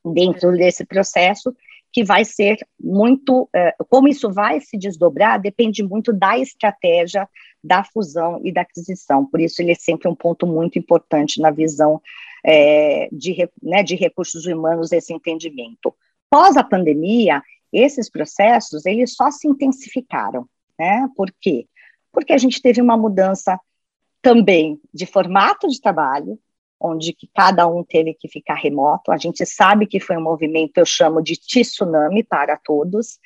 dentro 0.05 0.53
desse 0.53 0.85
processo, 0.85 1.55
que 1.93 2.03
vai 2.03 2.25
ser 2.25 2.57
muito, 2.81 3.43
uh, 3.43 3.85
como 3.89 4.09
isso 4.09 4.33
vai 4.33 4.61
se 4.61 4.79
desdobrar, 4.79 5.41
depende 5.41 5.83
muito 5.83 6.13
da 6.13 6.39
estratégia 6.39 7.29
da 7.63 7.85
fusão 7.85 8.41
e 8.43 8.53
da 8.53 8.63
aquisição, 8.63 9.25
por 9.25 9.41
isso 9.41 9.63
ele 9.63 9.73
é 9.73 9.77
sempre 9.77 10.09
um 10.09 10.15
ponto 10.15 10.47
muito 10.47 10.79
importante 10.79 11.41
na 11.41 11.51
visão 11.51 12.01
é, 12.45 13.09
de, 13.13 13.49
né, 13.63 13.83
de 13.83 13.95
recursos 13.95 14.47
humanos, 14.47 14.91
esse 14.91 15.13
entendimento. 15.13 15.95
Pós 16.29 16.57
a 16.57 16.65
pandemia, 16.65 17.41
esses 17.73 18.11
processos, 18.11 18.85
eles 18.85 19.15
só 19.15 19.31
se 19.31 19.47
intensificaram, 19.47 20.49
né, 20.79 21.09
por 21.15 21.33
quê? 21.41 21.67
Porque 22.11 22.33
a 22.33 22.39
gente 22.39 22.61
teve 22.61 22.81
uma 22.81 22.97
mudança 22.97 23.59
também 24.21 24.81
de 24.93 25.07
formato 25.07 25.69
de 25.69 25.81
trabalho, 25.81 26.39
onde 26.83 27.13
que 27.13 27.29
cada 27.35 27.67
um 27.67 27.85
teve 27.85 28.13
que 28.13 28.29
ficar 28.29 28.55
remoto. 28.55 29.13
A 29.13 29.17
gente 29.17 29.47
sabe 29.47 29.87
que 29.87 30.01
foi 30.01 30.17
um 30.17 30.23
movimento, 30.23 30.79
eu 30.79 30.87
chamo 30.87 31.23
de 31.23 31.37
tsunami 31.37 32.25
para 32.25 32.57
todos. 32.57 33.19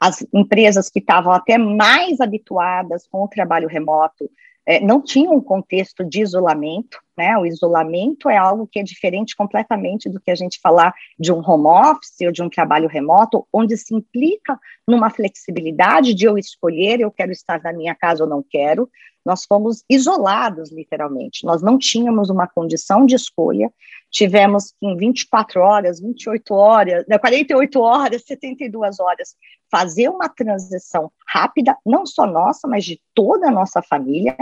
As 0.00 0.26
empresas 0.32 0.90
que 0.90 0.98
estavam 0.98 1.32
até 1.32 1.56
mais 1.56 2.20
habituadas 2.20 3.06
com 3.06 3.24
o 3.24 3.28
trabalho 3.28 3.68
remoto 3.68 4.28
é, 4.68 4.80
não 4.80 5.00
tinham 5.00 5.34
um 5.34 5.40
contexto 5.40 6.04
de 6.04 6.20
isolamento, 6.20 6.98
né? 7.16 7.38
O 7.38 7.46
isolamento 7.46 8.28
é 8.28 8.36
algo 8.36 8.68
que 8.70 8.78
é 8.78 8.82
diferente 8.82 9.34
completamente 9.34 10.10
do 10.10 10.20
que 10.20 10.30
a 10.30 10.34
gente 10.34 10.60
falar 10.60 10.92
de 11.18 11.32
um 11.32 11.38
home 11.38 11.68
office 11.68 12.20
ou 12.20 12.30
de 12.30 12.42
um 12.42 12.50
trabalho 12.50 12.86
remoto, 12.86 13.46
onde 13.50 13.78
se 13.78 13.94
implica 13.94 14.60
numa 14.86 15.08
flexibilidade 15.08 16.12
de 16.12 16.26
eu 16.26 16.36
escolher, 16.36 17.00
eu 17.00 17.10
quero 17.10 17.32
estar 17.32 17.62
na 17.62 17.72
minha 17.72 17.94
casa 17.94 18.24
ou 18.24 18.28
não 18.28 18.44
quero, 18.46 18.90
nós 19.24 19.46
fomos 19.46 19.82
isolados, 19.88 20.70
literalmente. 20.70 21.46
Nós 21.46 21.62
não 21.62 21.78
tínhamos 21.78 22.28
uma 22.28 22.46
condição 22.46 23.06
de 23.06 23.14
escolha. 23.14 23.72
Tivemos 24.10 24.72
que, 24.78 24.86
em 24.86 24.96
24 24.96 25.60
horas, 25.62 25.98
28 25.98 26.54
horas, 26.54 27.04
48 27.20 27.80
horas, 27.80 28.22
72 28.24 29.00
horas, 29.00 29.34
fazer 29.70 30.08
uma 30.08 30.28
transição 30.28 31.10
rápida, 31.26 31.76
não 31.84 32.06
só 32.06 32.26
nossa, 32.26 32.66
mas 32.66 32.84
de 32.84 33.00
toda 33.14 33.48
a 33.48 33.50
nossa 33.50 33.82
família. 33.82 34.36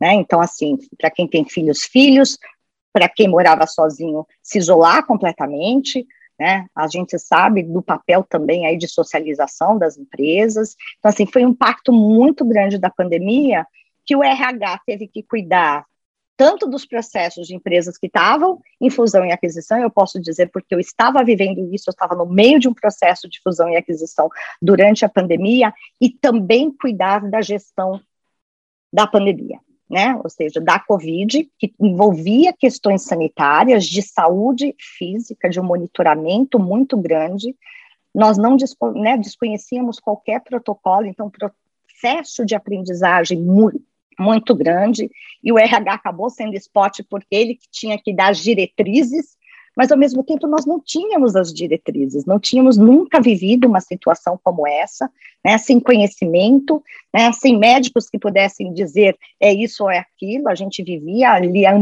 Né? 0.00 0.14
Então, 0.14 0.40
assim, 0.40 0.78
para 0.98 1.10
quem 1.10 1.26
tem 1.26 1.44
filhos, 1.44 1.84
filhos, 1.84 2.38
para 2.92 3.08
quem 3.08 3.28
morava 3.28 3.66
sozinho, 3.66 4.26
se 4.42 4.58
isolar 4.58 5.06
completamente. 5.06 6.06
Né? 6.38 6.66
A 6.74 6.86
gente 6.88 7.18
sabe 7.18 7.62
do 7.62 7.82
papel 7.82 8.24
também 8.28 8.66
aí 8.66 8.76
de 8.76 8.88
socialização 8.88 9.78
das 9.78 9.96
empresas. 9.96 10.76
Então, 10.98 11.10
assim, 11.10 11.26
foi 11.26 11.44
um 11.44 11.50
impacto 11.50 11.92
muito 11.92 12.44
grande 12.44 12.78
da 12.78 12.90
pandemia 12.90 13.66
que 14.04 14.16
o 14.16 14.22
RH 14.22 14.80
teve 14.84 15.06
que 15.06 15.22
cuidar 15.22 15.86
tanto 16.42 16.66
dos 16.66 16.84
processos 16.84 17.46
de 17.46 17.54
empresas 17.54 17.96
que 17.96 18.08
estavam 18.08 18.60
em 18.80 18.90
fusão 18.90 19.24
e 19.24 19.30
aquisição, 19.30 19.78
eu 19.78 19.88
posso 19.88 20.20
dizer 20.20 20.50
porque 20.50 20.74
eu 20.74 20.80
estava 20.80 21.22
vivendo 21.22 21.72
isso, 21.72 21.88
eu 21.88 21.92
estava 21.92 22.16
no 22.16 22.26
meio 22.26 22.58
de 22.58 22.66
um 22.66 22.74
processo 22.74 23.28
de 23.28 23.40
fusão 23.40 23.68
e 23.68 23.76
aquisição 23.76 24.28
durante 24.60 25.04
a 25.04 25.08
pandemia, 25.08 25.72
e 26.00 26.10
também 26.10 26.68
cuidar 26.68 27.30
da 27.30 27.40
gestão 27.40 28.00
da 28.92 29.06
pandemia, 29.06 29.60
né? 29.88 30.18
Ou 30.24 30.28
seja, 30.28 30.60
da 30.60 30.80
Covid, 30.80 31.48
que 31.56 31.72
envolvia 31.78 32.52
questões 32.52 33.02
sanitárias, 33.02 33.84
de 33.84 34.02
saúde 34.02 34.74
física, 34.98 35.48
de 35.48 35.60
um 35.60 35.64
monitoramento 35.64 36.58
muito 36.58 36.96
grande. 36.96 37.54
Nós 38.12 38.36
não 38.36 38.56
né, 38.96 39.16
desconhecíamos 39.16 40.00
qualquer 40.00 40.40
protocolo, 40.40 41.06
então, 41.06 41.30
processo 41.30 42.44
de 42.44 42.56
aprendizagem 42.56 43.40
muito 43.40 43.91
muito 44.18 44.54
grande, 44.54 45.10
e 45.42 45.52
o 45.52 45.58
RH 45.58 45.94
acabou 45.94 46.30
sendo 46.30 46.54
spot 46.54 47.00
porque 47.08 47.34
ele 47.34 47.54
que 47.54 47.68
tinha 47.70 47.98
que 47.98 48.12
dar 48.12 48.30
as 48.30 48.38
diretrizes, 48.38 49.36
mas 49.76 49.90
ao 49.90 49.98
mesmo 49.98 50.22
tempo 50.22 50.46
nós 50.46 50.66
não 50.66 50.80
tínhamos 50.80 51.34
as 51.34 51.52
diretrizes, 51.52 52.26
não 52.26 52.38
tínhamos 52.38 52.76
nunca 52.76 53.20
vivido 53.20 53.66
uma 53.66 53.80
situação 53.80 54.38
como 54.42 54.66
essa, 54.66 55.10
né, 55.44 55.56
sem 55.58 55.80
conhecimento, 55.80 56.82
né, 57.12 57.32
sem 57.32 57.58
médicos 57.58 58.08
que 58.08 58.18
pudessem 58.18 58.72
dizer 58.72 59.16
é 59.40 59.52
isso 59.52 59.84
ou 59.84 59.90
é 59.90 59.98
aquilo, 59.98 60.48
a 60.48 60.54
gente 60.54 60.82
vivia 60.82 61.32
ali 61.32 61.64
a, 61.66 61.72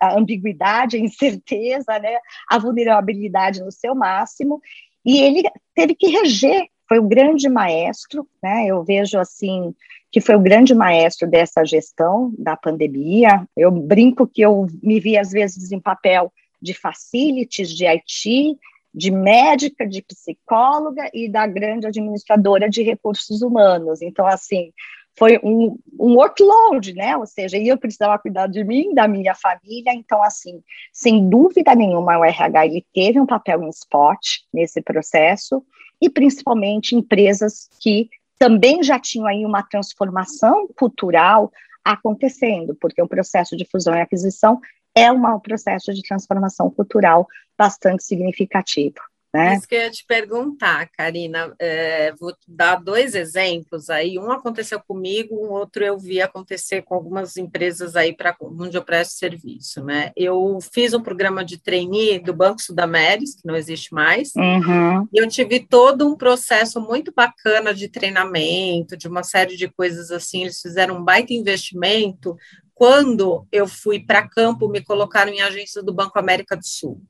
a 0.00 0.16
ambiguidade, 0.16 0.96
a 0.96 1.00
incerteza, 1.00 1.98
né, 1.98 2.16
a 2.48 2.58
vulnerabilidade 2.58 3.60
no 3.60 3.72
seu 3.72 3.94
máximo, 3.94 4.60
e 5.04 5.18
ele 5.20 5.42
teve 5.74 5.94
que 5.94 6.08
reger, 6.08 6.66
foi 6.88 6.98
o 6.98 7.08
grande 7.08 7.48
maestro, 7.48 8.26
né, 8.42 8.66
eu 8.66 8.82
vejo 8.84 9.18
assim, 9.18 9.74
que 10.10 10.20
foi 10.20 10.34
o 10.34 10.40
grande 10.40 10.74
maestro 10.74 11.28
dessa 11.28 11.64
gestão 11.64 12.32
da 12.38 12.56
pandemia. 12.56 13.46
Eu 13.56 13.70
brinco 13.70 14.26
que 14.26 14.40
eu 14.40 14.66
me 14.82 15.00
vi, 15.00 15.18
às 15.18 15.30
vezes, 15.30 15.72
em 15.72 15.80
papel 15.80 16.32
de 16.60 16.72
facilities, 16.72 17.70
de 17.70 17.84
IT, 17.86 18.56
de 18.94 19.10
médica, 19.10 19.86
de 19.86 20.00
psicóloga 20.00 21.10
e 21.12 21.28
da 21.28 21.46
grande 21.46 21.86
administradora 21.86 22.68
de 22.68 22.82
recursos 22.82 23.42
humanos. 23.42 24.00
Então, 24.00 24.26
assim, 24.26 24.72
foi 25.18 25.38
um, 25.42 25.78
um 25.98 26.14
workload, 26.14 26.94
né? 26.94 27.16
Ou 27.16 27.26
seja, 27.26 27.58
eu 27.58 27.76
precisava 27.76 28.18
cuidar 28.18 28.46
de 28.46 28.62
mim, 28.64 28.94
da 28.94 29.06
minha 29.06 29.34
família. 29.34 29.92
Então, 29.92 30.22
assim, 30.22 30.62
sem 30.92 31.28
dúvida 31.28 31.74
nenhuma, 31.74 32.18
o 32.18 32.24
RH 32.24 32.66
ele 32.66 32.86
teve 32.94 33.20
um 33.20 33.26
papel 33.26 33.62
em 33.62 33.68
spot 33.68 34.24
nesse 34.52 34.80
processo 34.80 35.62
e 36.00 36.10
principalmente 36.10 36.94
empresas 36.94 37.68
que 37.80 38.08
também 38.38 38.82
já 38.82 38.98
tinham 38.98 39.26
aí 39.26 39.44
uma 39.44 39.62
transformação 39.62 40.68
cultural 40.76 41.50
acontecendo, 41.84 42.74
porque 42.74 43.00
o 43.00 43.08
processo 43.08 43.56
de 43.56 43.64
fusão 43.64 43.94
e 43.94 44.00
aquisição 44.00 44.60
é 44.94 45.10
um 45.10 45.38
processo 45.40 45.92
de 45.92 46.02
transformação 46.02 46.70
cultural 46.70 47.26
bastante 47.56 48.02
significativo. 48.02 48.96
Né? 49.34 49.54
Isso 49.54 49.68
que 49.68 49.74
eu 49.74 49.80
ia 49.80 49.90
te 49.90 50.04
perguntar, 50.06 50.88
Karina. 50.96 51.54
É, 51.58 52.12
vou 52.18 52.34
dar 52.48 52.76
dois 52.76 53.14
exemplos 53.14 53.90
aí. 53.90 54.18
Um 54.18 54.30
aconteceu 54.30 54.80
comigo, 54.80 55.34
um 55.36 55.50
outro 55.50 55.84
eu 55.84 55.98
vi 55.98 56.22
acontecer 56.22 56.82
com 56.82 56.94
algumas 56.94 57.36
empresas 57.36 57.96
aí 57.96 58.14
para 58.14 58.34
onde 58.40 58.76
eu 58.76 58.82
presto 58.82 59.18
serviço. 59.18 59.84
Né? 59.84 60.10
Eu 60.16 60.58
fiz 60.72 60.94
um 60.94 61.02
programa 61.02 61.44
de 61.44 61.58
trainee 61.58 62.18
do 62.18 62.32
Banco 62.32 62.62
Sudameris, 62.62 63.34
que 63.34 63.46
não 63.46 63.56
existe 63.56 63.92
mais, 63.92 64.32
uhum. 64.34 65.06
e 65.12 65.18
eu 65.18 65.28
tive 65.28 65.60
todo 65.60 66.08
um 66.08 66.16
processo 66.16 66.80
muito 66.80 67.12
bacana 67.14 67.74
de 67.74 67.88
treinamento, 67.88 68.96
de 68.96 69.08
uma 69.08 69.22
série 69.22 69.56
de 69.56 69.68
coisas 69.68 70.10
assim. 70.10 70.42
Eles 70.42 70.60
fizeram 70.60 70.96
um 70.96 71.04
baita 71.04 71.34
investimento. 71.34 72.36
Quando 72.74 73.46
eu 73.50 73.66
fui 73.66 74.00
para 74.00 74.28
campo, 74.28 74.68
me 74.68 74.82
colocaram 74.82 75.32
em 75.32 75.40
agência 75.40 75.82
do 75.82 75.94
Banco 75.94 76.18
América 76.18 76.56
do 76.56 76.66
Sul 76.66 77.02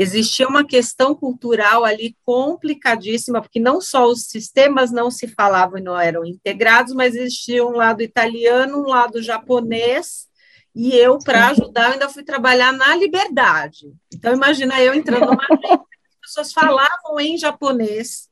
existia 0.00 0.46
uma 0.46 0.64
questão 0.64 1.12
cultural 1.12 1.84
ali 1.84 2.16
complicadíssima, 2.24 3.42
porque 3.42 3.58
não 3.58 3.80
só 3.80 4.06
os 4.06 4.26
sistemas 4.26 4.92
não 4.92 5.10
se 5.10 5.26
falavam 5.26 5.76
e 5.76 5.82
não 5.82 5.98
eram 5.98 6.24
integrados, 6.24 6.94
mas 6.94 7.16
existia 7.16 7.66
um 7.66 7.72
lado 7.72 8.00
italiano, 8.00 8.78
um 8.78 8.86
lado 8.86 9.20
japonês, 9.20 10.28
e 10.72 10.94
eu, 10.94 11.18
para 11.18 11.48
ajudar, 11.48 11.90
ainda 11.90 12.08
fui 12.08 12.22
trabalhar 12.22 12.72
na 12.72 12.94
liberdade. 12.94 13.92
Então, 14.14 14.32
imagina 14.32 14.80
eu 14.80 14.94
entrando 14.94 15.26
numa 15.26 15.42
as 16.22 16.34
pessoas 16.36 16.52
falavam 16.52 17.18
em 17.18 17.36
japonês, 17.36 18.28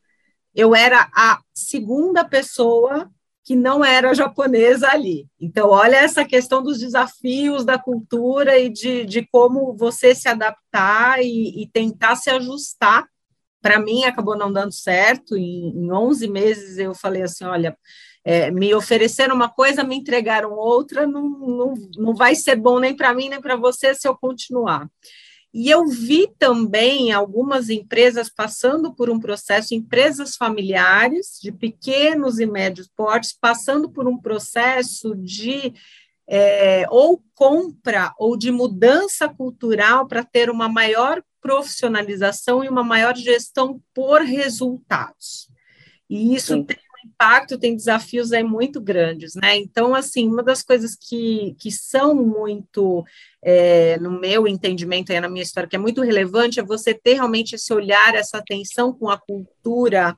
eu 0.55 0.73
era 0.73 1.11
a 1.13 1.41
segunda 1.53 2.25
pessoa 2.25 3.11
que 3.47 3.55
não 3.55 3.85
era 3.85 4.12
japonesa 4.12 4.88
ali. 4.88 5.29
Então, 5.41 5.71
olha 5.71 5.99
essa 5.99 6.25
questão 6.25 6.61
dos 6.65 6.81
desafios 6.81 7.65
da 7.65 7.79
cultura 7.79 8.59
e 8.59 8.69
de, 8.69 9.07
de 9.07 9.25
como 9.25 9.73
você 9.76 10.17
se 10.17 10.29
adaptar 10.29 11.23
e, 11.23 11.62
e 11.62 11.69
tentar 11.69 12.17
se 12.17 12.29
ajustar. 12.29 13.07
Para 13.62 13.79
mim, 13.79 14.03
acabou 14.03 14.37
não 14.37 14.53
dando 14.53 14.73
certo. 14.73 15.37
Em, 15.37 15.69
em 15.69 15.93
11 15.93 16.26
meses, 16.26 16.76
eu 16.76 16.93
falei 16.93 17.23
assim: 17.23 17.45
olha, 17.45 17.79
é, 18.25 18.50
me 18.50 18.75
ofereceram 18.75 19.37
uma 19.37 19.49
coisa, 19.49 19.85
me 19.85 19.95
entregaram 19.95 20.50
outra, 20.53 21.07
não, 21.07 21.29
não, 21.29 21.75
não 21.97 22.15
vai 22.17 22.35
ser 22.35 22.57
bom 22.57 22.81
nem 22.81 22.97
para 22.97 23.15
mim, 23.15 23.29
nem 23.29 23.41
para 23.41 23.55
você 23.55 23.95
se 23.95 24.09
eu 24.09 24.17
continuar. 24.17 24.91
E 25.59 25.71
eu 25.71 25.87
vi 25.87 26.29
também 26.39 27.13
algumas 27.13 27.71
empresas 27.71 28.29
passando 28.29 28.93
por 28.93 29.09
um 29.09 29.19
processo, 29.19 29.75
empresas 29.75 30.37
familiares, 30.37 31.39
de 31.43 31.51
pequenos 31.51 32.39
e 32.39 32.45
médios 32.45 32.91
portes, 32.95 33.33
passando 33.33 33.89
por 33.89 34.07
um 34.07 34.19
processo 34.19 35.17
de 35.17 35.73
é, 36.29 36.85
ou 36.91 37.25
compra 37.35 38.13
ou 38.19 38.37
de 38.37 38.51
mudança 38.51 39.31
cultural 39.31 40.07
para 40.07 40.23
ter 40.23 40.51
uma 40.51 40.69
maior 40.69 41.23
profissionalização 41.41 42.63
e 42.63 42.69
uma 42.69 42.85
maior 42.85 43.17
gestão 43.17 43.81
por 43.95 44.21
resultados. 44.21 45.49
E 46.11 46.35
isso 46.35 46.53
Sim. 46.53 46.65
tem 46.65 46.77
impacto, 47.07 47.59
tem 47.59 47.77
desafios 47.77 48.33
aí 48.33 48.43
muito 48.43 48.81
grandes, 48.81 49.35
né? 49.35 49.57
Então, 49.57 49.95
assim, 49.95 50.29
uma 50.29 50.43
das 50.43 50.63
coisas 50.63 50.97
que, 50.97 51.55
que 51.59 51.71
são 51.71 52.15
muito, 52.15 53.05
é, 53.43 53.99
no 53.99 54.11
meu 54.11 54.47
entendimento, 54.47 55.13
aí 55.13 55.21
na 55.21 55.29
minha 55.29 55.43
história, 55.43 55.69
que 55.69 55.77
é 55.77 55.79
muito 55.79 56.03
relevante, 56.03 56.61
é 56.61 56.65
você 56.65 56.93
ter 56.93 57.15
realmente 57.15 57.55
esse 57.55 57.73
olhar, 57.73 58.15
essa 58.15 58.39
atenção 58.39 58.93
com 58.93 59.09
a 59.09 59.19
cultura 59.19 60.17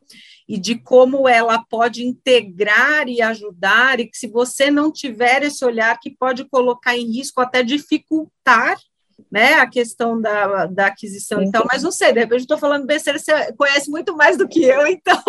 e 0.48 0.58
de 0.58 0.76
como 0.76 1.28
ela 1.28 1.62
pode 1.68 2.04
integrar 2.04 3.06
e 3.06 3.20
ajudar, 3.20 4.00
e 4.00 4.06
que 4.06 4.16
se 4.16 4.26
você 4.26 4.70
não 4.70 4.90
tiver 4.90 5.42
esse 5.42 5.64
olhar, 5.64 5.98
que 6.00 6.10
pode 6.10 6.44
colocar 6.46 6.96
em 6.96 7.12
risco, 7.12 7.40
até 7.40 7.62
dificultar 7.62 8.78
né, 9.30 9.54
a 9.54 9.68
questão 9.68 10.20
da, 10.20 10.66
da 10.66 10.86
aquisição 10.86 11.42
e 11.42 11.50
tal, 11.50 11.64
mas 11.70 11.82
não 11.82 11.90
sei, 11.92 12.12
de 12.12 12.20
repente 12.20 12.40
estou 12.40 12.58
falando 12.58 12.86
besteira, 12.86 13.18
você 13.18 13.52
conhece 13.52 13.90
muito 13.90 14.16
mais 14.16 14.38
do 14.38 14.48
que 14.48 14.62
eu, 14.64 14.86
então. 14.88 15.22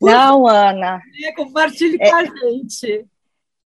Não, 0.00 0.46
Ana. 0.46 1.00
Né, 1.20 1.32
compartilhe 1.36 1.96
é, 2.00 2.10
com 2.10 2.16
a 2.16 2.24
gente. 2.24 3.06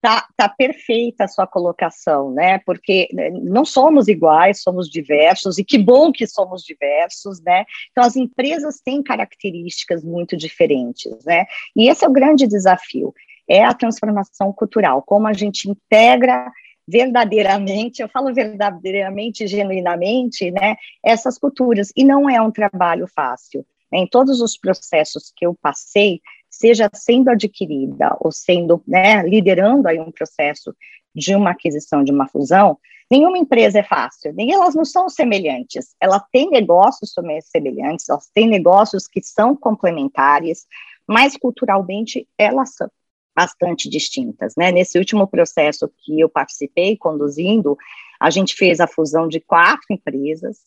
Tá, 0.00 0.24
tá 0.36 0.48
perfeita 0.48 1.24
a 1.24 1.28
sua 1.28 1.48
colocação, 1.48 2.30
né? 2.30 2.58
Porque 2.58 3.08
né, 3.12 3.30
não 3.30 3.64
somos 3.64 4.06
iguais, 4.06 4.62
somos 4.62 4.88
diversos, 4.88 5.58
e 5.58 5.64
que 5.64 5.78
bom 5.78 6.12
que 6.12 6.28
somos 6.28 6.62
diversos, 6.62 7.40
né? 7.42 7.64
Então, 7.90 8.04
as 8.04 8.14
empresas 8.14 8.78
têm 8.78 9.02
características 9.02 10.04
muito 10.04 10.36
diferentes, 10.36 11.24
né? 11.24 11.44
E 11.74 11.88
esse 11.88 12.04
é 12.04 12.08
o 12.08 12.12
grande 12.12 12.46
desafio, 12.46 13.12
é 13.48 13.64
a 13.64 13.74
transformação 13.74 14.52
cultural, 14.52 15.02
como 15.02 15.26
a 15.26 15.32
gente 15.32 15.68
integra 15.68 16.52
verdadeiramente, 16.86 18.00
eu 18.00 18.08
falo 18.08 18.32
verdadeiramente, 18.32 19.46
genuinamente, 19.46 20.50
né, 20.50 20.76
essas 21.04 21.38
culturas, 21.38 21.92
e 21.96 22.04
não 22.04 22.30
é 22.30 22.40
um 22.40 22.50
trabalho 22.50 23.06
fácil. 23.08 23.66
Né, 23.90 24.00
em 24.00 24.06
todos 24.06 24.40
os 24.40 24.56
processos 24.56 25.32
que 25.34 25.46
eu 25.46 25.54
passei, 25.54 26.20
seja 26.48 26.90
sendo 26.94 27.30
adquirida 27.30 28.16
ou 28.20 28.32
sendo, 28.32 28.82
né, 28.86 29.22
liderando 29.22 29.88
aí 29.88 29.98
um 29.98 30.10
processo 30.10 30.74
de 31.14 31.34
uma 31.34 31.50
aquisição, 31.50 32.04
de 32.04 32.12
uma 32.12 32.28
fusão, 32.28 32.78
nenhuma 33.10 33.38
empresa 33.38 33.78
é 33.78 33.82
fácil, 33.82 34.32
nem 34.34 34.52
elas 34.52 34.74
não 34.74 34.84
são 34.84 35.08
semelhantes, 35.08 35.94
ela 36.00 36.20
tem 36.20 36.50
negócios 36.50 37.14
semelhantes, 37.42 38.08
elas 38.08 38.28
têm 38.34 38.48
negócios 38.48 39.06
que 39.06 39.22
são 39.22 39.56
complementares, 39.56 40.66
mas 41.06 41.36
culturalmente 41.36 42.28
elas 42.36 42.74
são, 42.74 42.90
bastante 43.36 43.90
distintas, 43.90 44.54
né? 44.56 44.72
Nesse 44.72 44.98
último 44.98 45.26
processo 45.26 45.92
que 45.98 46.18
eu 46.18 46.28
participei 46.28 46.96
conduzindo, 46.96 47.76
a 48.18 48.30
gente 48.30 48.54
fez 48.54 48.80
a 48.80 48.86
fusão 48.86 49.28
de 49.28 49.40
quatro 49.40 49.86
empresas. 49.90 50.60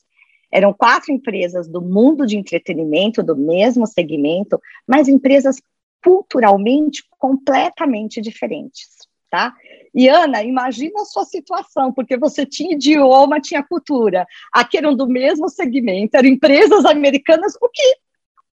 Eram 0.52 0.72
quatro 0.72 1.12
empresas 1.12 1.68
do 1.68 1.82
mundo 1.82 2.28
de 2.28 2.38
entretenimento, 2.38 3.24
do 3.24 3.36
mesmo 3.36 3.88
segmento, 3.88 4.62
mas 4.88 5.08
empresas 5.08 5.58
culturalmente 6.04 7.04
completamente 7.18 8.22
diferentes, 8.22 8.88
tá? 9.30 9.54
E 9.94 10.08
Ana, 10.08 10.44
imagina 10.44 11.02
a 11.02 11.06
sua 11.06 11.26
situação, 11.26 11.92
porque 11.92 12.18
você 12.18 12.46
tinha 12.46 12.74
idioma, 12.74 13.42
tinha 13.42 13.64
cultura. 13.64 14.26
Aqui 14.54 14.78
eram 14.78 14.96
do 14.96 15.08
mesmo 15.08 15.50
segmento, 15.50 16.16
eram 16.16 16.30
empresas 16.30 16.86
americanas, 16.86 17.56
o 17.60 17.68
que 17.68 17.98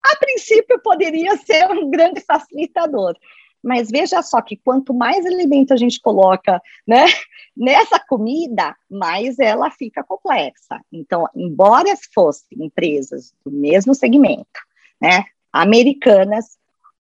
a 0.03 0.15
princípio 0.17 0.79
poderia 0.82 1.36
ser 1.38 1.70
um 1.72 1.89
grande 1.89 2.22
facilitador. 2.22 3.15
Mas 3.63 3.89
veja 3.89 4.22
só 4.22 4.41
que 4.41 4.58
quanto 4.58 4.93
mais 4.93 5.25
alimento 5.25 5.74
a 5.74 5.77
gente 5.77 6.01
coloca 6.01 6.62
né, 6.86 7.05
nessa 7.55 8.00
comida, 8.00 8.75
mais 8.89 9.39
ela 9.39 9.72
fica 9.72 10.03
complexa. 10.03 10.82
Então, 10.91 11.27
embora 11.36 11.96
fossem 12.13 12.65
empresas 12.65 13.34
do 13.46 13.51
mesmo 13.51 13.96
segmento, 13.96 14.60
né, 15.01 15.24
americanas, 15.51 16.58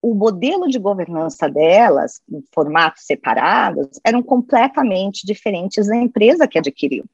o 0.01 0.15
modelo 0.15 0.69
de 0.69 0.79
governança 0.79 1.49
delas, 1.49 2.21
em 2.31 2.45
formatos 2.55 3.05
separados, 3.05 3.99
eram 4.05 4.23
completamente 4.23 5.27
diferentes 5.27 5.89
da 5.89 5.97
empresa 5.97 6.47
que 6.47 6.59
adquiriu. 6.59 7.05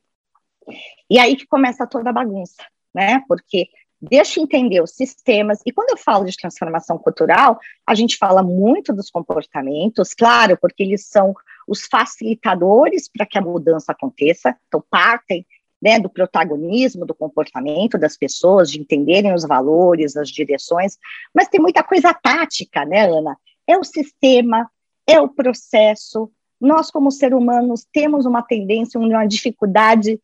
E 1.09 1.19
aí 1.19 1.37
que 1.37 1.47
começa 1.47 1.87
toda 1.87 2.11
a 2.11 2.13
bagunça, 2.13 2.63
né? 2.95 3.23
Porque 3.27 3.69
deixa 4.03 4.41
entender 4.41 4.83
os 4.83 4.91
sistemas. 4.91 5.61
E 5.65 5.71
quando 5.71 5.91
eu 5.91 5.97
falo 5.97 6.25
de 6.25 6.37
transformação 6.37 6.99
cultural, 6.99 7.61
a 7.87 7.95
gente 7.95 8.19
fala 8.19 8.43
muito 8.43 8.93
dos 8.93 9.09
comportamentos, 9.09 10.13
claro, 10.13 10.59
porque 10.61 10.83
eles 10.83 11.07
são 11.07 11.35
os 11.69 11.87
facilitadores 11.87 13.09
para 13.09 13.25
que 13.25 13.39
a 13.39 13.41
mudança 13.41 13.93
aconteça, 13.93 14.57
então 14.67 14.83
partem 14.91 15.47
né, 15.81 16.01
do 16.01 16.09
protagonismo, 16.09 17.07
do 17.07 17.15
comportamento 17.15 17.97
das 17.97 18.17
pessoas, 18.17 18.71
de 18.71 18.81
entenderem 18.81 19.33
os 19.33 19.45
valores, 19.45 20.17
as 20.17 20.29
direções, 20.29 20.99
mas 21.33 21.49
tem 21.49 21.61
muita 21.61 21.83
coisa 21.83 22.13
tática, 22.13 22.85
né, 22.85 23.09
Ana? 23.09 23.37
É 23.67 23.79
o 23.79 23.85
sistema, 23.85 24.69
é 25.07 25.21
o 25.21 25.29
processo. 25.29 26.31
Nós, 26.61 26.91
como 26.91 27.11
seres 27.11 27.37
humanos, 27.37 27.87
temos 27.93 28.27
uma 28.27 28.43
tendência, 28.43 28.99
uma 28.99 29.27
dificuldade 29.27 30.21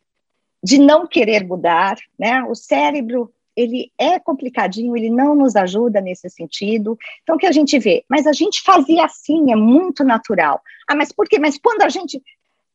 de 0.63 0.79
não 0.79 1.07
querer 1.07 1.45
mudar, 1.45 1.97
né? 2.19 2.43
O 2.45 2.55
cérebro 2.55 3.33
ele 3.59 3.91
é 3.99 4.21
complicadinho, 4.21 4.97
ele 4.97 5.11
não 5.11 5.35
nos 5.35 5.57
ajuda 5.57 6.01
nesse 6.01 6.31
sentido. 6.31 6.97
Então, 7.25 7.35
o 7.35 7.39
que 7.39 7.47
a 7.47 7.51
gente 7.51 7.77
vê? 7.77 8.05
Mas 8.09 8.25
a 8.25 8.33
gente 8.33 8.63
fazia 8.63 9.05
assim, 9.05 9.51
é 9.51 9.57
muito 9.57 10.05
natural. 10.05 10.63
Ah, 10.89 10.95
mas 10.95 11.11
por 11.11 11.29
quê? 11.29 11.41
Mas 11.41 11.59
quando 11.59 11.83
a 11.83 11.89
gente. 11.89 12.23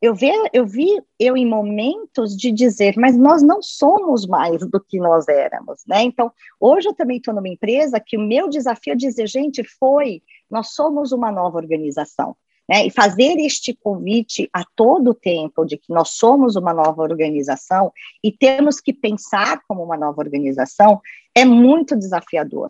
Eu, 0.02 0.14
vi, 0.14 0.30
eu 0.52 0.66
vi 0.66 1.02
eu 1.18 1.38
em 1.38 1.48
momentos 1.48 2.36
de 2.36 2.52
dizer, 2.52 2.96
mas 2.98 3.16
nós 3.16 3.42
não 3.42 3.62
somos 3.62 4.28
mais 4.28 4.60
do 4.60 4.78
que 4.78 5.00
nós 5.00 5.30
éramos, 5.30 5.82
né? 5.88 6.04
Então, 6.04 6.30
hoje 6.60 6.90
eu 6.90 6.94
também 6.94 7.16
estou 7.16 7.34
numa 7.34 7.48
empresa 7.48 8.02
que 8.06 8.18
o 8.18 8.22
meu 8.22 8.50
desafio 8.50 8.92
é 8.92 8.98
dizer, 8.98 9.28
gente, 9.28 9.64
foi, 9.64 10.22
nós 10.52 10.74
somos 10.74 11.14
uma 11.14 11.32
nova 11.32 11.58
organização. 11.58 12.36
Né, 12.70 12.86
e 12.88 12.90
fazer 12.90 13.38
este 13.40 13.74
convite 13.74 14.50
a 14.54 14.64
todo 14.74 15.14
tempo 15.14 15.66
de 15.66 15.78
que 15.78 15.92
nós 15.92 16.12
somos 16.12 16.56
uma 16.56 16.74
nova 16.74 17.02
organização 17.02 17.92
e 18.24 18.32
temos 18.32 18.80
que 18.80 18.94
pensar 18.94 19.62
como 19.68 19.84
uma 19.84 19.98
nova 19.98 20.22
organização 20.22 21.02
é 21.36 21.44
muito 21.44 21.94
desafiador. 21.94 22.70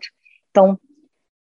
Então, 0.50 0.76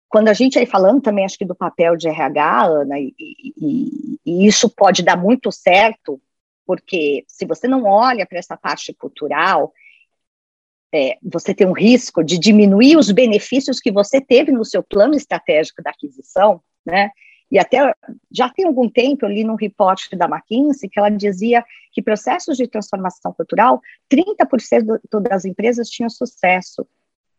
quando 0.10 0.28
a 0.28 0.34
gente 0.34 0.60
aí 0.60 0.66
falando 0.66 1.02
também, 1.02 1.24
acho 1.24 1.38
que 1.38 1.46
do 1.46 1.56
papel 1.56 1.96
de 1.96 2.10
RH, 2.10 2.66
Ana, 2.66 3.00
e, 3.00 3.16
e, 3.18 4.20
e 4.26 4.46
isso 4.46 4.70
pode 4.70 5.02
dar 5.02 5.16
muito 5.16 5.50
certo, 5.50 6.22
porque 6.66 7.24
se 7.30 7.46
você 7.46 7.66
não 7.66 7.86
olha 7.86 8.26
para 8.26 8.38
essa 8.38 8.58
parte 8.58 8.94
cultural, 8.94 9.72
é, 10.94 11.18
você 11.24 11.54
tem 11.54 11.66
um 11.66 11.72
risco 11.72 12.22
de 12.24 12.38
diminuir 12.38 12.98
os 12.98 13.10
benefícios 13.10 13.80
que 13.80 13.92
você 13.92 14.20
teve 14.20 14.52
no 14.52 14.66
seu 14.66 14.84
plano 14.84 15.16
estratégico 15.16 15.82
da 15.82 15.92
aquisição, 15.92 16.62
né? 16.86 17.10
E 17.52 17.60
até 17.60 17.94
já 18.32 18.50
tem 18.50 18.66
algum 18.66 18.90
tempo 18.90 19.26
eu 19.26 19.30
li 19.30 19.44
num 19.44 19.56
repórter 19.56 20.18
da 20.18 20.26
McKinsey 20.26 20.90
que 20.90 20.98
ela 20.98 21.10
dizia 21.10 21.66
que 21.92 22.02
processos 22.02 22.56
de 22.56 22.66
transformação 22.66 23.34
cultural, 23.34 23.82
30% 24.10 25.00
do, 25.12 25.20
das 25.20 25.44
empresas 25.44 25.90
tinham 25.90 26.10
sucesso. 26.10 26.88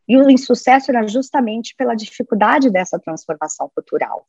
E 0.07 0.17
o 0.17 0.29
insucesso 0.29 0.91
era 0.91 1.07
justamente 1.07 1.75
pela 1.75 1.95
dificuldade 1.95 2.71
dessa 2.71 2.99
transformação 2.99 3.71
cultural. 3.75 4.27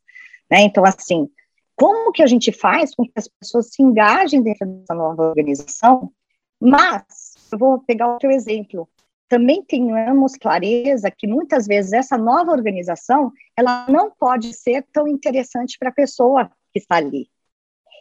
Né? 0.50 0.62
Então, 0.62 0.84
assim, 0.84 1.28
como 1.76 2.12
que 2.12 2.22
a 2.22 2.26
gente 2.26 2.50
faz 2.50 2.94
com 2.94 3.04
que 3.04 3.12
as 3.16 3.28
pessoas 3.28 3.70
se 3.72 3.82
engajem 3.82 4.42
dentro 4.42 4.66
dessa 4.66 4.94
nova 4.94 5.22
organização? 5.22 6.10
Mas, 6.58 7.34
eu 7.52 7.58
vou 7.58 7.80
pegar 7.80 8.14
o 8.14 8.18
teu 8.18 8.30
exemplo, 8.30 8.88
também 9.28 9.62
tenhamos 9.62 10.34
clareza 10.36 11.10
que 11.10 11.26
muitas 11.26 11.66
vezes 11.66 11.92
essa 11.92 12.16
nova 12.16 12.52
organização 12.52 13.32
ela 13.56 13.86
não 13.88 14.10
pode 14.10 14.52
ser 14.52 14.84
tão 14.92 15.08
interessante 15.08 15.76
para 15.78 15.88
a 15.88 15.94
pessoa 15.94 16.50
que 16.72 16.78
está 16.78 16.96
ali. 16.96 17.28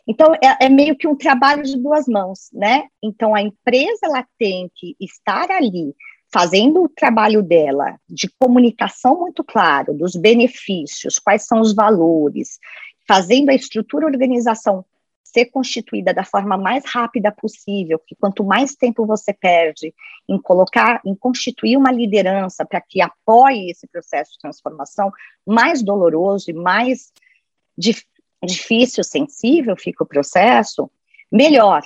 Então 0.07 0.33
é, 0.35 0.65
é, 0.65 0.69
meio 0.69 0.97
que 0.97 1.07
um 1.07 1.15
trabalho 1.15 1.63
de 1.63 1.77
duas 1.77 2.07
mãos, 2.07 2.49
né? 2.51 2.87
Então 3.01 3.33
a 3.33 3.41
empresa 3.41 3.99
ela 4.03 4.25
tem 4.37 4.69
que 4.75 4.95
estar 4.99 5.49
ali 5.49 5.95
fazendo 6.31 6.83
o 6.83 6.89
trabalho 6.89 7.43
dela 7.43 7.97
de 8.09 8.27
comunicação 8.39 9.19
muito 9.19 9.43
claro 9.43 9.93
dos 9.93 10.15
benefícios, 10.15 11.19
quais 11.19 11.45
são 11.45 11.61
os 11.61 11.73
valores, 11.73 12.59
fazendo 13.07 13.49
a 13.49 13.53
estrutura 13.53 14.07
organização 14.07 14.83
ser 15.33 15.45
constituída 15.45 16.13
da 16.13 16.23
forma 16.23 16.55
mais 16.55 16.85
rápida 16.85 17.31
possível, 17.31 17.99
que 17.99 18.15
quanto 18.15 18.43
mais 18.43 18.75
tempo 18.75 19.05
você 19.05 19.33
perde 19.33 19.93
em 20.29 20.39
colocar, 20.39 21.01
em 21.03 21.15
constituir 21.15 21.75
uma 21.75 21.91
liderança 21.91 22.63
para 22.65 22.79
que 22.79 23.01
apoie 23.01 23.71
esse 23.71 23.87
processo 23.87 24.33
de 24.33 24.39
transformação, 24.39 25.11
mais 25.45 25.81
doloroso 25.81 26.51
e 26.51 26.53
mais 26.53 27.11
dif 27.77 28.03
difícil, 28.45 29.05
sensível 29.05 29.73
fica 29.77 30.03
o 30.03 30.07
processo, 30.07 30.91
melhor, 31.31 31.81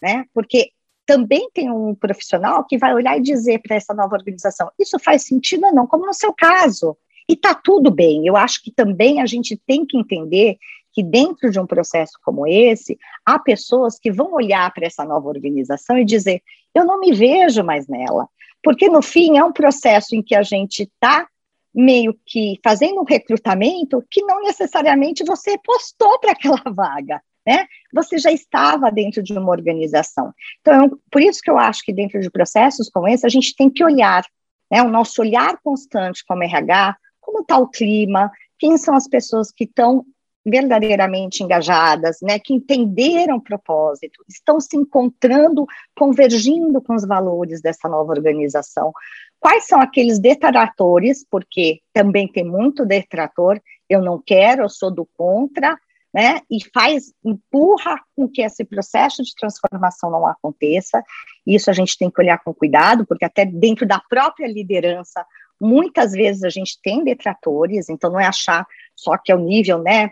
né? 0.00 0.26
Porque 0.34 0.70
também 1.06 1.48
tem 1.54 1.70
um 1.70 1.94
profissional 1.94 2.64
que 2.66 2.76
vai 2.76 2.94
olhar 2.94 3.16
e 3.16 3.22
dizer 3.22 3.60
para 3.62 3.76
essa 3.76 3.94
nova 3.94 4.14
organização, 4.14 4.70
isso 4.78 4.98
faz 4.98 5.24
sentido 5.24 5.66
ou 5.66 5.74
não, 5.74 5.86
como 5.86 6.06
no 6.06 6.12
seu 6.12 6.32
caso. 6.34 6.96
E 7.28 7.32
está 7.32 7.54
tudo 7.54 7.90
bem. 7.90 8.26
Eu 8.26 8.36
acho 8.36 8.62
que 8.62 8.70
também 8.70 9.22
a 9.22 9.26
gente 9.26 9.56
tem 9.56 9.86
que 9.86 9.96
entender 9.96 10.58
que 10.92 11.02
dentro 11.02 11.50
de 11.50 11.58
um 11.58 11.66
processo 11.66 12.12
como 12.22 12.46
esse, 12.46 12.98
há 13.24 13.38
pessoas 13.38 13.98
que 13.98 14.12
vão 14.12 14.32
olhar 14.32 14.72
para 14.72 14.86
essa 14.86 15.04
nova 15.04 15.28
organização 15.28 15.98
e 15.98 16.04
dizer: 16.04 16.42
eu 16.74 16.84
não 16.84 17.00
me 17.00 17.12
vejo 17.12 17.62
mais 17.62 17.86
nela, 17.86 18.28
Porque, 18.62 18.88
no 18.88 19.02
fim, 19.02 19.36
é 19.36 19.44
um 19.44 19.52
processo 19.52 20.14
em 20.14 20.22
que 20.22 20.34
a 20.34 20.42
gente 20.42 20.84
está 20.84 21.26
meio 21.74 22.14
que 22.26 22.58
fazendo 22.62 23.00
um 23.00 23.04
recrutamento 23.04 24.04
que 24.10 24.22
não 24.22 24.42
necessariamente 24.42 25.24
você 25.24 25.58
postou 25.58 26.18
para 26.20 26.32
aquela 26.32 26.62
vaga, 26.70 27.22
né? 27.46 27.66
Você 27.92 28.18
já 28.18 28.30
estava 28.30 28.90
dentro 28.90 29.22
de 29.22 29.32
uma 29.32 29.50
organização. 29.50 30.32
Então, 30.60 30.98
por 31.10 31.22
isso 31.22 31.40
que 31.42 31.50
eu 31.50 31.58
acho 31.58 31.82
que 31.82 31.92
dentro 31.92 32.20
de 32.20 32.30
processos 32.30 32.90
como 32.90 33.08
esse, 33.08 33.26
a 33.26 33.30
gente 33.30 33.56
tem 33.56 33.70
que 33.70 33.82
olhar, 33.82 34.24
né? 34.70 34.82
O 34.82 34.90
nosso 34.90 35.22
olhar 35.22 35.58
constante 35.62 36.24
como 36.26 36.44
RH, 36.44 36.96
como 37.20 37.40
está 37.40 37.56
o 37.58 37.68
clima, 37.68 38.30
quem 38.58 38.76
são 38.76 38.94
as 38.94 39.08
pessoas 39.08 39.50
que 39.50 39.64
estão 39.64 40.04
verdadeiramente 40.44 41.42
engajadas, 41.42 42.18
né, 42.20 42.38
que 42.38 42.52
entenderam 42.52 43.36
o 43.36 43.42
propósito, 43.42 44.24
estão 44.28 44.60
se 44.60 44.76
encontrando, 44.76 45.66
convergindo 45.96 46.82
com 46.82 46.94
os 46.94 47.06
valores 47.06 47.60
dessa 47.62 47.88
nova 47.88 48.12
organização. 48.12 48.92
Quais 49.38 49.66
são 49.66 49.80
aqueles 49.80 50.18
detratores, 50.18 51.24
porque 51.30 51.80
também 51.92 52.26
tem 52.26 52.44
muito 52.44 52.84
detrator, 52.84 53.60
eu 53.88 54.02
não 54.02 54.20
quero, 54.20 54.62
eu 54.62 54.68
sou 54.68 54.90
do 54.90 55.06
contra, 55.16 55.78
né, 56.12 56.40
e 56.50 56.58
faz, 56.74 57.12
empurra 57.24 57.98
com 58.14 58.28
que 58.28 58.42
esse 58.42 58.64
processo 58.64 59.22
de 59.22 59.34
transformação 59.34 60.10
não 60.10 60.26
aconteça, 60.26 61.02
isso 61.46 61.70
a 61.70 61.72
gente 61.72 61.96
tem 61.96 62.10
que 62.10 62.20
olhar 62.20 62.38
com 62.42 62.52
cuidado, 62.52 63.06
porque 63.06 63.24
até 63.24 63.46
dentro 63.46 63.86
da 63.86 64.00
própria 64.10 64.46
liderança, 64.46 65.24
muitas 65.58 66.12
vezes 66.12 66.42
a 66.42 66.50
gente 66.50 66.78
tem 66.82 67.02
detratores, 67.02 67.88
então 67.88 68.10
não 68.10 68.20
é 68.20 68.26
achar 68.26 68.66
só 68.94 69.16
que 69.16 69.32
é 69.32 69.34
o 69.34 69.38
nível, 69.38 69.78
né, 69.78 70.10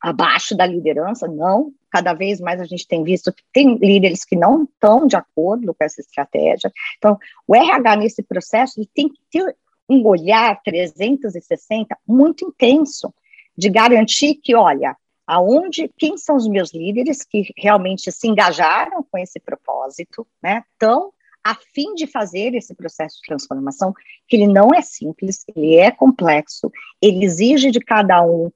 abaixo 0.00 0.56
da 0.56 0.66
liderança, 0.66 1.26
não, 1.26 1.72
cada 1.90 2.12
vez 2.12 2.40
mais 2.40 2.60
a 2.60 2.64
gente 2.64 2.86
tem 2.86 3.02
visto 3.02 3.32
que 3.32 3.42
tem 3.52 3.76
líderes 3.78 4.24
que 4.24 4.36
não 4.36 4.64
estão 4.64 5.06
de 5.06 5.16
acordo 5.16 5.74
com 5.74 5.84
essa 5.84 6.00
estratégia, 6.00 6.70
então 6.98 7.18
o 7.46 7.54
RH 7.54 7.96
nesse 7.96 8.22
processo 8.22 8.80
tem 8.94 9.08
que 9.08 9.20
ter 9.30 9.56
um 9.88 10.04
olhar 10.06 10.60
360 10.62 11.96
muito 12.06 12.44
intenso, 12.44 13.12
de 13.56 13.70
garantir 13.70 14.34
que, 14.34 14.54
olha, 14.54 14.96
aonde, 15.26 15.90
quem 15.96 16.16
são 16.16 16.36
os 16.36 16.46
meus 16.46 16.72
líderes 16.72 17.24
que 17.24 17.52
realmente 17.56 18.12
se 18.12 18.28
engajaram 18.28 19.04
com 19.10 19.18
esse 19.18 19.40
propósito, 19.40 20.26
né, 20.42 20.62
estão 20.72 21.12
a 21.42 21.54
fim 21.54 21.94
de 21.94 22.08
fazer 22.08 22.54
esse 22.54 22.74
processo 22.74 23.16
de 23.16 23.28
transformação, 23.28 23.94
que 24.26 24.36
ele 24.36 24.48
não 24.48 24.70
é 24.74 24.82
simples, 24.82 25.44
ele 25.54 25.76
é 25.76 25.92
complexo, 25.92 26.70
ele 27.00 27.24
exige 27.24 27.70
de 27.70 27.78
cada 27.78 28.20
um 28.24 28.50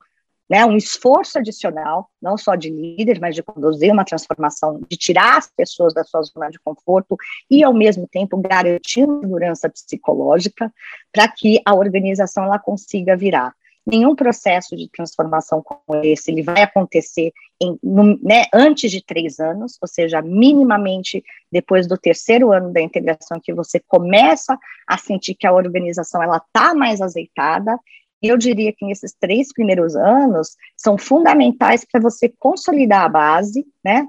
né, 0.50 0.66
um 0.66 0.76
esforço 0.76 1.38
adicional, 1.38 2.10
não 2.20 2.36
só 2.36 2.56
de 2.56 2.70
líder, 2.70 3.20
mas 3.20 3.36
de 3.36 3.42
conduzir 3.42 3.92
uma 3.92 4.04
transformação, 4.04 4.80
de 4.90 4.96
tirar 4.96 5.38
as 5.38 5.48
pessoas 5.48 5.94
da 5.94 6.02
sua 6.02 6.22
zona 6.22 6.50
de 6.50 6.58
conforto 6.58 7.16
e, 7.48 7.62
ao 7.62 7.72
mesmo 7.72 8.08
tempo, 8.10 8.36
garantir 8.36 9.06
segurança 9.06 9.70
psicológica 9.70 10.72
para 11.12 11.28
que 11.28 11.60
a 11.64 11.72
organização 11.74 12.44
ela 12.44 12.58
consiga 12.58 13.16
virar 13.16 13.54
nenhum 13.86 14.14
processo 14.14 14.76
de 14.76 14.88
transformação 14.88 15.62
como 15.62 16.02
esse 16.04 16.30
ele 16.30 16.42
vai 16.42 16.62
acontecer 16.62 17.32
em, 17.60 17.78
no, 17.82 18.18
né, 18.22 18.44
antes 18.52 18.90
de 18.90 19.04
três 19.04 19.38
anos, 19.38 19.78
ou 19.80 19.88
seja, 19.88 20.22
minimamente 20.22 21.22
depois 21.50 21.86
do 21.86 21.96
terceiro 21.96 22.52
ano 22.52 22.72
da 22.72 22.80
integração, 22.80 23.40
que 23.42 23.52
você 23.52 23.80
começa 23.80 24.58
a 24.86 24.96
sentir 24.96 25.34
que 25.34 25.46
a 25.46 25.52
organização 25.52 26.22
ela 26.22 26.38
está 26.38 26.74
mais 26.74 27.00
azeitada. 27.00 27.78
Eu 28.22 28.36
diria 28.36 28.72
que 28.72 28.84
nesses 28.84 29.12
três 29.12 29.52
primeiros 29.52 29.96
anos 29.96 30.56
são 30.76 30.98
fundamentais 30.98 31.84
para 31.84 32.00
você 32.00 32.28
consolidar 32.28 33.04
a 33.04 33.08
base, 33.08 33.66
né? 33.84 34.06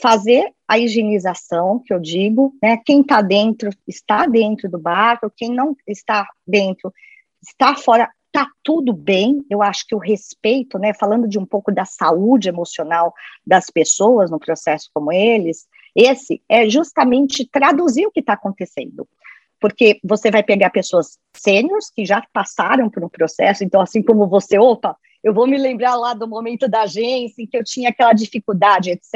Fazer 0.00 0.52
a 0.66 0.78
higienização, 0.78 1.82
que 1.84 1.92
eu 1.92 1.98
digo, 1.98 2.54
né? 2.62 2.78
Quem 2.84 3.00
está 3.00 3.22
dentro 3.22 3.70
está 3.86 4.26
dentro 4.26 4.68
do 4.68 4.78
barco, 4.78 5.32
quem 5.36 5.50
não 5.50 5.76
está 5.86 6.26
dentro 6.46 6.92
está 7.42 7.74
fora 7.74 8.10
tá 8.30 8.46
tudo 8.62 8.92
bem. 8.92 9.44
Eu 9.50 9.62
acho 9.62 9.86
que 9.86 9.94
o 9.94 9.98
respeito, 9.98 10.78
né, 10.78 10.92
falando 10.94 11.26
de 11.26 11.38
um 11.38 11.46
pouco 11.46 11.72
da 11.72 11.84
saúde 11.84 12.48
emocional 12.48 13.14
das 13.46 13.70
pessoas 13.70 14.30
no 14.30 14.38
processo 14.38 14.90
como 14.92 15.12
eles, 15.12 15.66
esse 15.94 16.42
é 16.48 16.68
justamente 16.68 17.48
traduzir 17.50 18.06
o 18.06 18.12
que 18.12 18.20
está 18.20 18.34
acontecendo. 18.34 19.08
Porque 19.60 19.98
você 20.04 20.30
vai 20.30 20.42
pegar 20.42 20.70
pessoas 20.70 21.18
sêniores 21.34 21.90
que 21.90 22.04
já 22.04 22.22
passaram 22.32 22.88
por 22.88 23.04
um 23.04 23.08
processo, 23.08 23.64
então, 23.64 23.80
assim 23.80 24.02
como 24.02 24.28
você, 24.28 24.58
opa, 24.58 24.96
eu 25.22 25.34
vou 25.34 25.46
me 25.46 25.58
lembrar 25.58 25.96
lá 25.96 26.14
do 26.14 26.28
momento 26.28 26.68
da 26.68 26.82
agência 26.82 27.42
em 27.42 27.46
que 27.46 27.56
eu 27.56 27.64
tinha 27.64 27.90
aquela 27.90 28.12
dificuldade, 28.12 28.90
etc. 28.90 29.14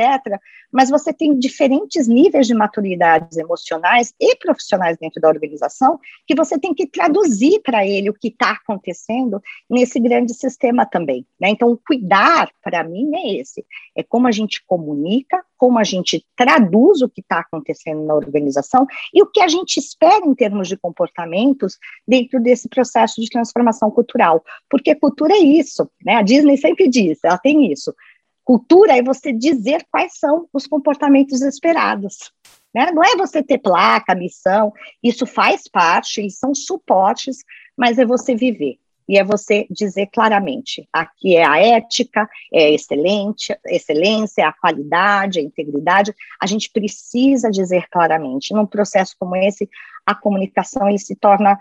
Mas 0.72 0.90
você 0.90 1.12
tem 1.12 1.38
diferentes 1.38 2.08
níveis 2.08 2.46
de 2.46 2.54
maturidades 2.54 3.36
emocionais 3.38 4.12
e 4.20 4.36
profissionais 4.36 4.96
dentro 4.98 5.20
da 5.20 5.28
organização 5.28 6.00
que 6.26 6.34
você 6.34 6.58
tem 6.58 6.74
que 6.74 6.86
traduzir 6.86 7.60
para 7.62 7.86
ele 7.86 8.10
o 8.10 8.14
que 8.14 8.28
está 8.28 8.52
acontecendo 8.52 9.40
nesse 9.70 10.00
grande 10.00 10.34
sistema 10.34 10.84
também. 10.84 11.24
Né? 11.40 11.50
Então, 11.50 11.78
cuidar, 11.86 12.50
para 12.62 12.82
mim, 12.82 13.10
é 13.14 13.40
esse: 13.40 13.64
é 13.96 14.02
como 14.02 14.26
a 14.26 14.32
gente 14.32 14.64
comunica, 14.66 15.44
como 15.62 15.78
a 15.78 15.84
gente 15.84 16.26
traduz 16.34 17.02
o 17.02 17.08
que 17.08 17.20
está 17.20 17.38
acontecendo 17.38 18.04
na 18.04 18.16
organização 18.16 18.84
e 19.14 19.22
o 19.22 19.26
que 19.30 19.40
a 19.40 19.46
gente 19.46 19.78
espera 19.78 20.26
em 20.26 20.34
termos 20.34 20.66
de 20.66 20.76
comportamentos 20.76 21.78
dentro 22.04 22.42
desse 22.42 22.68
processo 22.68 23.20
de 23.20 23.30
transformação 23.30 23.88
cultural. 23.88 24.42
Porque 24.68 24.92
cultura 24.92 25.34
é 25.34 25.38
isso, 25.38 25.88
né? 26.04 26.16
A 26.16 26.22
Disney 26.22 26.56
sempre 26.56 26.88
diz, 26.88 27.20
ela 27.22 27.38
tem 27.38 27.70
isso. 27.70 27.94
Cultura 28.42 28.98
é 28.98 29.04
você 29.04 29.32
dizer 29.32 29.86
quais 29.88 30.18
são 30.18 30.48
os 30.52 30.66
comportamentos 30.66 31.42
esperados. 31.42 32.32
Né? 32.74 32.90
Não 32.90 33.04
é 33.04 33.14
você 33.14 33.40
ter 33.40 33.58
placa, 33.58 34.16
missão, 34.16 34.72
isso 35.00 35.24
faz 35.26 35.68
parte, 35.68 36.20
eles 36.20 36.40
são 36.40 36.52
suportes, 36.52 37.36
mas 37.76 38.00
é 38.00 38.04
você 38.04 38.34
viver. 38.34 38.78
E 39.12 39.18
é 39.18 39.22
você 39.22 39.66
dizer 39.68 40.06
claramente: 40.06 40.88
aqui 40.90 41.36
é 41.36 41.44
a 41.44 41.58
ética, 41.58 42.26
é 42.50 42.64
a 42.64 42.70
excelente, 42.70 43.54
excelência, 43.66 44.40
é 44.40 44.44
a 44.46 44.54
qualidade, 44.54 45.38
a 45.38 45.42
integridade. 45.42 46.14
A 46.40 46.46
gente 46.46 46.70
precisa 46.70 47.50
dizer 47.50 47.90
claramente. 47.90 48.54
Num 48.54 48.64
processo 48.64 49.14
como 49.18 49.36
esse, 49.36 49.68
a 50.06 50.14
comunicação 50.14 50.88
ele 50.88 50.98
se 50.98 51.14
torna 51.14 51.60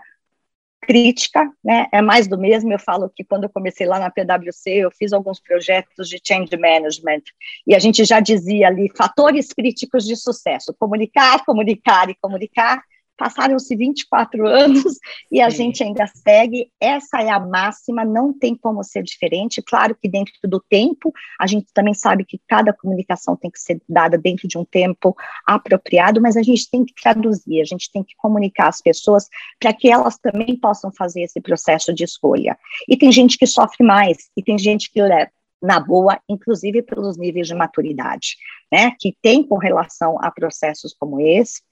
crítica, 0.80 1.46
né, 1.62 1.86
é 1.92 2.00
mais 2.00 2.26
do 2.26 2.36
mesmo, 2.36 2.72
eu 2.72 2.78
falo 2.78 3.08
que 3.08 3.22
quando 3.22 3.44
eu 3.44 3.50
comecei 3.50 3.86
lá 3.86 4.00
na 4.00 4.10
PwC, 4.10 4.68
eu 4.68 4.90
fiz 4.90 5.12
alguns 5.12 5.38
projetos 5.38 6.08
de 6.08 6.20
change 6.20 6.56
management, 6.56 7.22
e 7.64 7.72
a 7.72 7.78
gente 7.78 8.04
já 8.04 8.18
dizia 8.18 8.66
ali, 8.66 8.90
fatores 8.96 9.52
críticos 9.52 10.04
de 10.04 10.16
sucesso, 10.16 10.74
comunicar, 10.76 11.44
comunicar 11.44 12.10
e 12.10 12.16
comunicar, 12.20 12.82
Passaram-se 13.22 13.76
24 13.76 14.48
anos 14.48 14.98
e 15.30 15.40
a 15.40 15.48
Sim. 15.48 15.58
gente 15.58 15.84
ainda 15.84 16.08
segue. 16.08 16.68
Essa 16.80 17.22
é 17.22 17.30
a 17.30 17.38
máxima, 17.38 18.04
não 18.04 18.36
tem 18.36 18.56
como 18.56 18.82
ser 18.82 19.04
diferente. 19.04 19.62
Claro 19.62 19.94
que 19.94 20.08
dentro 20.08 20.32
do 20.42 20.58
tempo, 20.58 21.12
a 21.38 21.46
gente 21.46 21.68
também 21.72 21.94
sabe 21.94 22.24
que 22.24 22.40
cada 22.48 22.72
comunicação 22.72 23.36
tem 23.36 23.48
que 23.48 23.60
ser 23.60 23.80
dada 23.88 24.18
dentro 24.18 24.48
de 24.48 24.58
um 24.58 24.64
tempo 24.64 25.16
apropriado, 25.46 26.20
mas 26.20 26.36
a 26.36 26.42
gente 26.42 26.68
tem 26.68 26.84
que 26.84 26.92
traduzir, 27.00 27.60
a 27.60 27.64
gente 27.64 27.92
tem 27.92 28.02
que 28.02 28.16
comunicar 28.16 28.66
às 28.66 28.80
pessoas 28.80 29.28
para 29.60 29.72
que 29.72 29.88
elas 29.88 30.18
também 30.18 30.58
possam 30.58 30.90
fazer 30.90 31.22
esse 31.22 31.40
processo 31.40 31.94
de 31.94 32.02
escolha. 32.02 32.58
E 32.88 32.96
tem 32.96 33.12
gente 33.12 33.38
que 33.38 33.46
sofre 33.46 33.86
mais, 33.86 34.16
e 34.36 34.42
tem 34.42 34.58
gente 34.58 34.90
que 34.90 35.00
leva 35.00 35.30
na 35.62 35.78
boa, 35.78 36.20
inclusive 36.28 36.82
pelos 36.82 37.16
níveis 37.16 37.46
de 37.46 37.54
maturidade, 37.54 38.36
né, 38.72 38.96
que 38.98 39.16
tem 39.22 39.44
com 39.44 39.58
relação 39.58 40.18
a 40.20 40.28
processos 40.28 40.92
como 40.92 41.20
esse, 41.20 41.62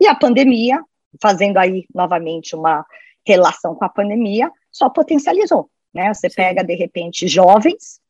e 0.00 0.06
a 0.06 0.14
pandemia, 0.14 0.82
fazendo 1.20 1.58
aí 1.58 1.86
novamente 1.94 2.54
uma 2.54 2.84
relação 3.26 3.74
com 3.74 3.84
a 3.84 3.88
pandemia, 3.88 4.50
só 4.70 4.88
potencializou. 4.90 5.70
Né? 5.92 6.12
Você 6.12 6.28
Sim. 6.28 6.36
pega, 6.36 6.64
de 6.64 6.74
repente, 6.74 7.28
jovens 7.28 8.00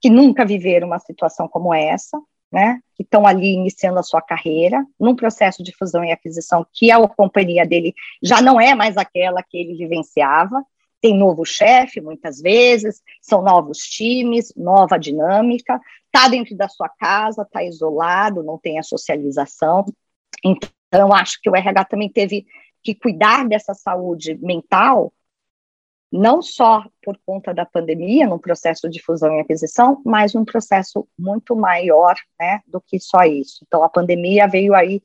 que 0.00 0.10
nunca 0.10 0.44
viveram 0.44 0.86
uma 0.86 0.98
situação 0.98 1.46
como 1.46 1.74
essa, 1.74 2.18
né, 2.50 2.80
que 2.96 3.02
estão 3.02 3.26
ali 3.26 3.52
iniciando 3.52 3.98
a 3.98 4.02
sua 4.02 4.20
carreira, 4.20 4.84
num 4.98 5.14
processo 5.14 5.62
de 5.62 5.72
fusão 5.76 6.04
e 6.04 6.10
aquisição, 6.10 6.66
que 6.72 6.90
a 6.90 7.06
companhia 7.06 7.64
dele 7.64 7.94
já 8.22 8.42
não 8.42 8.60
é 8.60 8.74
mais 8.74 8.96
aquela 8.96 9.42
que 9.42 9.56
ele 9.56 9.76
vivenciava, 9.76 10.64
tem 11.00 11.16
novo 11.16 11.44
chefe, 11.44 12.00
muitas 12.00 12.40
vezes, 12.40 13.00
são 13.22 13.40
novos 13.40 13.78
times, 13.78 14.52
nova 14.56 14.98
dinâmica, 14.98 15.80
está 16.06 16.28
dentro 16.28 16.56
da 16.56 16.68
sua 16.68 16.88
casa, 16.88 17.42
está 17.42 17.62
isolado, 17.62 18.42
não 18.42 18.58
tem 18.58 18.78
a 18.78 18.82
socialização. 18.82 19.84
Então, 20.44 20.68
então, 20.92 21.14
acho 21.14 21.40
que 21.40 21.48
o 21.48 21.54
RH 21.54 21.84
também 21.84 22.08
teve 22.08 22.46
que 22.82 22.94
cuidar 22.94 23.46
dessa 23.46 23.72
saúde 23.74 24.36
mental, 24.42 25.12
não 26.12 26.42
só 26.42 26.84
por 27.02 27.16
conta 27.24 27.54
da 27.54 27.64
pandemia, 27.64 28.26
num 28.26 28.38
processo 28.38 28.90
de 28.90 29.00
fusão 29.00 29.36
e 29.36 29.40
aquisição, 29.40 30.02
mas 30.04 30.34
um 30.34 30.44
processo 30.44 31.06
muito 31.16 31.54
maior 31.54 32.16
né, 32.38 32.60
do 32.66 32.80
que 32.80 32.98
só 32.98 33.22
isso. 33.22 33.64
Então, 33.66 33.84
a 33.84 33.88
pandemia 33.88 34.48
veio 34.48 34.74
aí 34.74 35.00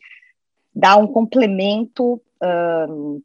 dar 0.73 0.97
um 0.97 1.05
complemento 1.05 2.19
um, 2.89 3.21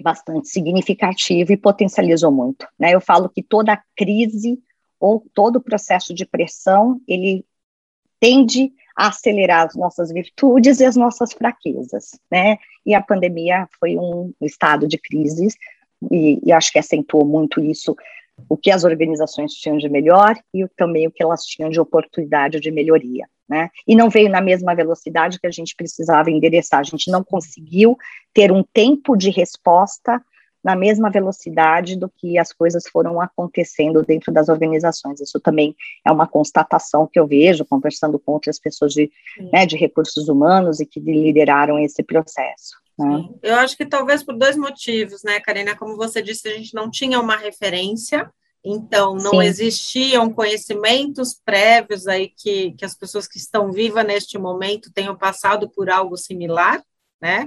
bastante 0.00 0.48
significativo 0.48 1.52
e 1.52 1.56
potencializou 1.56 2.30
muito. 2.30 2.68
Né? 2.78 2.94
Eu 2.94 3.00
falo 3.00 3.30
que 3.30 3.42
toda 3.42 3.82
crise 3.96 4.62
ou 5.00 5.24
todo 5.32 5.60
processo 5.60 6.12
de 6.12 6.26
pressão, 6.26 7.00
ele 7.08 7.44
tende 8.20 8.72
acelerar 8.96 9.66
as 9.66 9.74
nossas 9.74 10.12
virtudes 10.12 10.80
e 10.80 10.84
as 10.84 10.96
nossas 10.96 11.32
fraquezas, 11.32 12.18
né? 12.30 12.56
E 12.86 12.94
a 12.94 13.02
pandemia 13.02 13.68
foi 13.78 13.96
um 13.96 14.32
estado 14.40 14.86
de 14.86 14.98
crise, 14.98 15.48
e, 16.10 16.40
e 16.44 16.52
acho 16.52 16.72
que 16.72 16.78
acentuou 16.78 17.24
muito 17.24 17.60
isso, 17.60 17.96
o 18.48 18.56
que 18.56 18.70
as 18.70 18.84
organizações 18.84 19.52
tinham 19.52 19.78
de 19.78 19.88
melhor 19.88 20.36
e 20.52 20.66
também 20.76 21.06
o 21.06 21.10
que 21.10 21.22
elas 21.22 21.44
tinham 21.44 21.70
de 21.70 21.80
oportunidade 21.80 22.60
de 22.60 22.70
melhoria, 22.70 23.26
né? 23.48 23.70
E 23.86 23.94
não 23.94 24.10
veio 24.10 24.28
na 24.28 24.40
mesma 24.40 24.74
velocidade 24.74 25.40
que 25.40 25.46
a 25.46 25.50
gente 25.50 25.74
precisava 25.74 26.30
endereçar, 26.30 26.80
a 26.80 26.84
gente 26.84 27.10
não 27.10 27.22
conseguiu 27.22 27.96
ter 28.32 28.50
um 28.50 28.62
tempo 28.62 29.16
de 29.16 29.30
resposta 29.30 30.22
na 30.64 30.74
mesma 30.74 31.10
velocidade 31.10 31.94
do 31.94 32.08
que 32.08 32.38
as 32.38 32.50
coisas 32.50 32.88
foram 32.88 33.20
acontecendo 33.20 34.02
dentro 34.02 34.32
das 34.32 34.48
organizações. 34.48 35.20
Isso 35.20 35.38
também 35.38 35.76
é 36.04 36.10
uma 36.10 36.26
constatação 36.26 37.06
que 37.06 37.20
eu 37.20 37.26
vejo 37.26 37.66
conversando 37.66 38.18
com 38.18 38.32
outras 38.32 38.58
pessoas 38.58 38.94
de, 38.94 39.12
né, 39.52 39.66
de 39.66 39.76
recursos 39.76 40.26
humanos 40.28 40.80
e 40.80 40.86
que 40.86 40.98
lideraram 40.98 41.78
esse 41.78 42.02
processo. 42.02 42.82
Né? 42.98 43.28
Eu 43.42 43.56
acho 43.56 43.76
que 43.76 43.84
talvez 43.84 44.22
por 44.22 44.34
dois 44.36 44.56
motivos, 44.56 45.22
né, 45.22 45.38
Karina? 45.38 45.76
Como 45.76 45.96
você 45.96 46.22
disse, 46.22 46.48
a 46.48 46.52
gente 46.52 46.74
não 46.74 46.90
tinha 46.90 47.20
uma 47.20 47.36
referência, 47.36 48.30
então 48.64 49.14
não 49.16 49.32
Sim. 49.32 49.42
existiam 49.42 50.32
conhecimentos 50.32 51.38
prévios 51.44 52.06
aí 52.06 52.28
que, 52.34 52.72
que 52.72 52.84
as 52.84 52.96
pessoas 52.96 53.28
que 53.28 53.36
estão 53.36 53.70
vivas 53.70 54.06
neste 54.06 54.38
momento 54.38 54.90
tenham 54.92 55.14
passado 55.14 55.68
por 55.68 55.90
algo 55.90 56.16
similar, 56.16 56.82
né? 57.20 57.46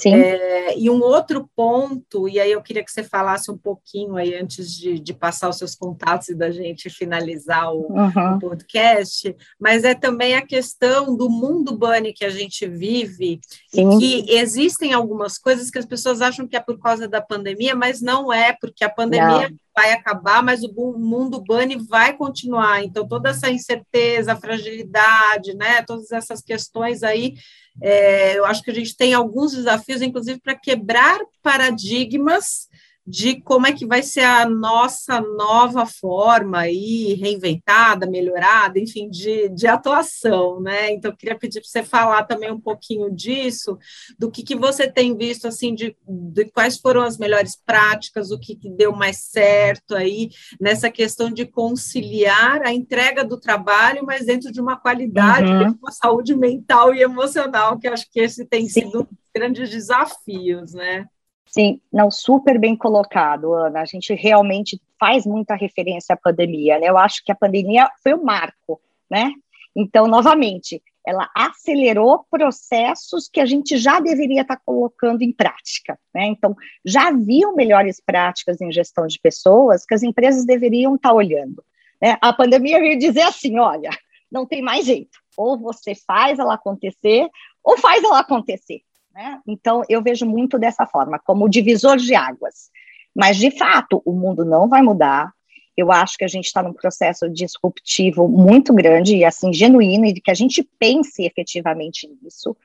Sim. 0.00 0.14
É, 0.14 0.78
e 0.78 0.88
um 0.88 1.02
outro 1.02 1.46
ponto, 1.54 2.26
e 2.26 2.40
aí 2.40 2.50
eu 2.50 2.62
queria 2.62 2.82
que 2.82 2.90
você 2.90 3.04
falasse 3.04 3.50
um 3.50 3.58
pouquinho 3.58 4.16
aí 4.16 4.34
antes 4.34 4.74
de, 4.74 4.98
de 4.98 5.12
passar 5.12 5.50
os 5.50 5.58
seus 5.58 5.74
contatos 5.74 6.30
e 6.30 6.34
da 6.34 6.50
gente 6.50 6.88
finalizar 6.88 7.70
o, 7.70 7.92
uhum. 7.92 8.36
o, 8.36 8.38
podcast, 8.38 9.36
mas 9.60 9.84
é 9.84 9.94
também 9.94 10.34
a 10.34 10.46
questão 10.46 11.14
do 11.14 11.28
mundo 11.28 11.76
bunny 11.76 12.14
que 12.14 12.24
a 12.24 12.30
gente 12.30 12.66
vive, 12.66 13.40
Sim. 13.68 13.90
e 13.90 13.98
que 13.98 14.32
existem 14.32 14.94
algumas 14.94 15.36
coisas 15.36 15.70
que 15.70 15.78
as 15.78 15.84
pessoas 15.84 16.22
acham 16.22 16.48
que 16.48 16.56
é 16.56 16.60
por 16.60 16.80
causa 16.80 17.06
da 17.06 17.20
pandemia, 17.20 17.74
mas 17.74 18.00
não 18.00 18.32
é, 18.32 18.56
porque 18.58 18.82
a 18.82 18.88
pandemia 18.88 19.50
não. 19.50 19.56
vai 19.76 19.92
acabar, 19.92 20.42
mas 20.42 20.62
o 20.62 20.72
mundo 20.98 21.44
bunny 21.46 21.76
vai 21.76 22.16
continuar. 22.16 22.82
Então, 22.82 23.06
toda 23.06 23.28
essa 23.28 23.50
incerteza, 23.50 24.34
fragilidade, 24.34 25.54
né, 25.54 25.82
todas 25.82 26.10
essas 26.10 26.40
questões 26.40 27.02
aí 27.02 27.34
é, 27.82 28.38
eu 28.38 28.44
acho 28.44 28.62
que 28.62 28.70
a 28.70 28.74
gente 28.74 28.96
tem 28.96 29.14
alguns 29.14 29.52
desafios, 29.52 30.02
inclusive, 30.02 30.40
para 30.40 30.54
quebrar 30.54 31.18
paradigmas 31.42 32.68
de 33.10 33.40
como 33.40 33.66
é 33.66 33.72
que 33.72 33.84
vai 33.84 34.04
ser 34.04 34.20
a 34.20 34.48
nossa 34.48 35.20
nova 35.20 35.84
forma 35.84 36.60
aí, 36.60 37.14
reinventada, 37.14 38.06
melhorada, 38.06 38.78
enfim, 38.78 39.10
de, 39.10 39.48
de 39.48 39.66
atuação, 39.66 40.60
né? 40.60 40.92
Então, 40.92 41.10
eu 41.10 41.16
queria 41.16 41.36
pedir 41.36 41.60
para 41.60 41.68
você 41.68 41.82
falar 41.82 42.22
também 42.22 42.52
um 42.52 42.60
pouquinho 42.60 43.10
disso, 43.10 43.76
do 44.16 44.30
que, 44.30 44.44
que 44.44 44.54
você 44.54 44.88
tem 44.88 45.16
visto, 45.16 45.48
assim, 45.48 45.74
de, 45.74 45.96
de 46.06 46.44
quais 46.46 46.78
foram 46.78 47.02
as 47.02 47.18
melhores 47.18 47.56
práticas, 47.56 48.30
o 48.30 48.38
que, 48.38 48.54
que 48.54 48.70
deu 48.70 48.92
mais 48.92 49.16
certo 49.16 49.96
aí, 49.96 50.30
nessa 50.60 50.88
questão 50.88 51.32
de 51.32 51.44
conciliar 51.44 52.62
a 52.62 52.72
entrega 52.72 53.24
do 53.24 53.40
trabalho, 53.40 54.04
mas 54.06 54.26
dentro 54.26 54.52
de 54.52 54.60
uma 54.60 54.76
qualidade, 54.76 55.50
uhum. 55.50 55.76
uma 55.82 55.90
saúde 55.90 56.36
mental 56.36 56.94
e 56.94 57.02
emocional, 57.02 57.76
que 57.76 57.88
acho 57.88 58.08
que 58.08 58.20
esse 58.20 58.44
tem 58.44 58.68
Sim. 58.68 58.82
sido 58.82 59.02
um 59.02 59.06
grandes 59.34 59.68
desafios, 59.68 60.74
né? 60.74 61.06
Sim, 61.50 61.80
não, 61.92 62.10
super 62.10 62.58
bem 62.60 62.76
colocado, 62.76 63.52
Ana. 63.52 63.80
A 63.80 63.84
gente 63.84 64.14
realmente 64.14 64.80
faz 64.98 65.26
muita 65.26 65.56
referência 65.56 66.14
à 66.14 66.16
pandemia, 66.16 66.78
né? 66.78 66.88
Eu 66.88 66.96
acho 66.96 67.24
que 67.24 67.32
a 67.32 67.34
pandemia 67.34 67.90
foi 68.02 68.14
o 68.14 68.24
marco, 68.24 68.80
né? 69.10 69.32
Então, 69.74 70.06
novamente, 70.06 70.80
ela 71.04 71.28
acelerou 71.34 72.24
processos 72.30 73.28
que 73.28 73.40
a 73.40 73.46
gente 73.46 73.76
já 73.78 73.98
deveria 73.98 74.42
estar 74.42 74.60
colocando 74.64 75.22
em 75.22 75.32
prática, 75.32 75.98
né? 76.14 76.26
Então, 76.26 76.54
já 76.84 77.08
haviam 77.08 77.56
melhores 77.56 78.00
práticas 78.00 78.60
em 78.60 78.70
gestão 78.70 79.08
de 79.08 79.18
pessoas 79.18 79.84
que 79.84 79.94
as 79.94 80.04
empresas 80.04 80.44
deveriam 80.44 80.94
estar 80.94 81.12
olhando. 81.12 81.64
Né? 82.00 82.16
A 82.20 82.32
pandemia 82.32 82.78
veio 82.78 82.98
dizer 82.98 83.22
assim: 83.22 83.58
olha, 83.58 83.90
não 84.30 84.46
tem 84.46 84.62
mais 84.62 84.86
jeito, 84.86 85.18
ou 85.36 85.58
você 85.58 85.94
faz 85.96 86.38
ela 86.38 86.54
acontecer, 86.54 87.28
ou 87.64 87.76
faz 87.76 88.04
ela 88.04 88.20
acontecer. 88.20 88.82
Né? 89.12 89.40
Então, 89.46 89.82
eu 89.88 90.02
vejo 90.02 90.24
muito 90.24 90.58
dessa 90.58 90.86
forma, 90.86 91.18
como 91.18 91.48
divisor 91.48 91.96
de 91.96 92.14
águas. 92.14 92.70
Mas, 93.14 93.36
de 93.36 93.50
fato, 93.50 94.00
o 94.04 94.12
mundo 94.12 94.44
não 94.44 94.68
vai 94.68 94.82
mudar. 94.82 95.32
Eu 95.76 95.90
acho 95.90 96.16
que 96.16 96.24
a 96.24 96.28
gente 96.28 96.46
está 96.46 96.62
num 96.62 96.72
processo 96.72 97.28
disruptivo 97.28 98.28
muito 98.28 98.72
grande 98.72 99.16
e, 99.16 99.24
assim, 99.24 99.52
genuíno, 99.52 100.06
e 100.06 100.14
que 100.14 100.30
a 100.30 100.34
gente 100.34 100.62
pense 100.78 101.24
efetivamente 101.24 102.08
nisso. 102.22 102.56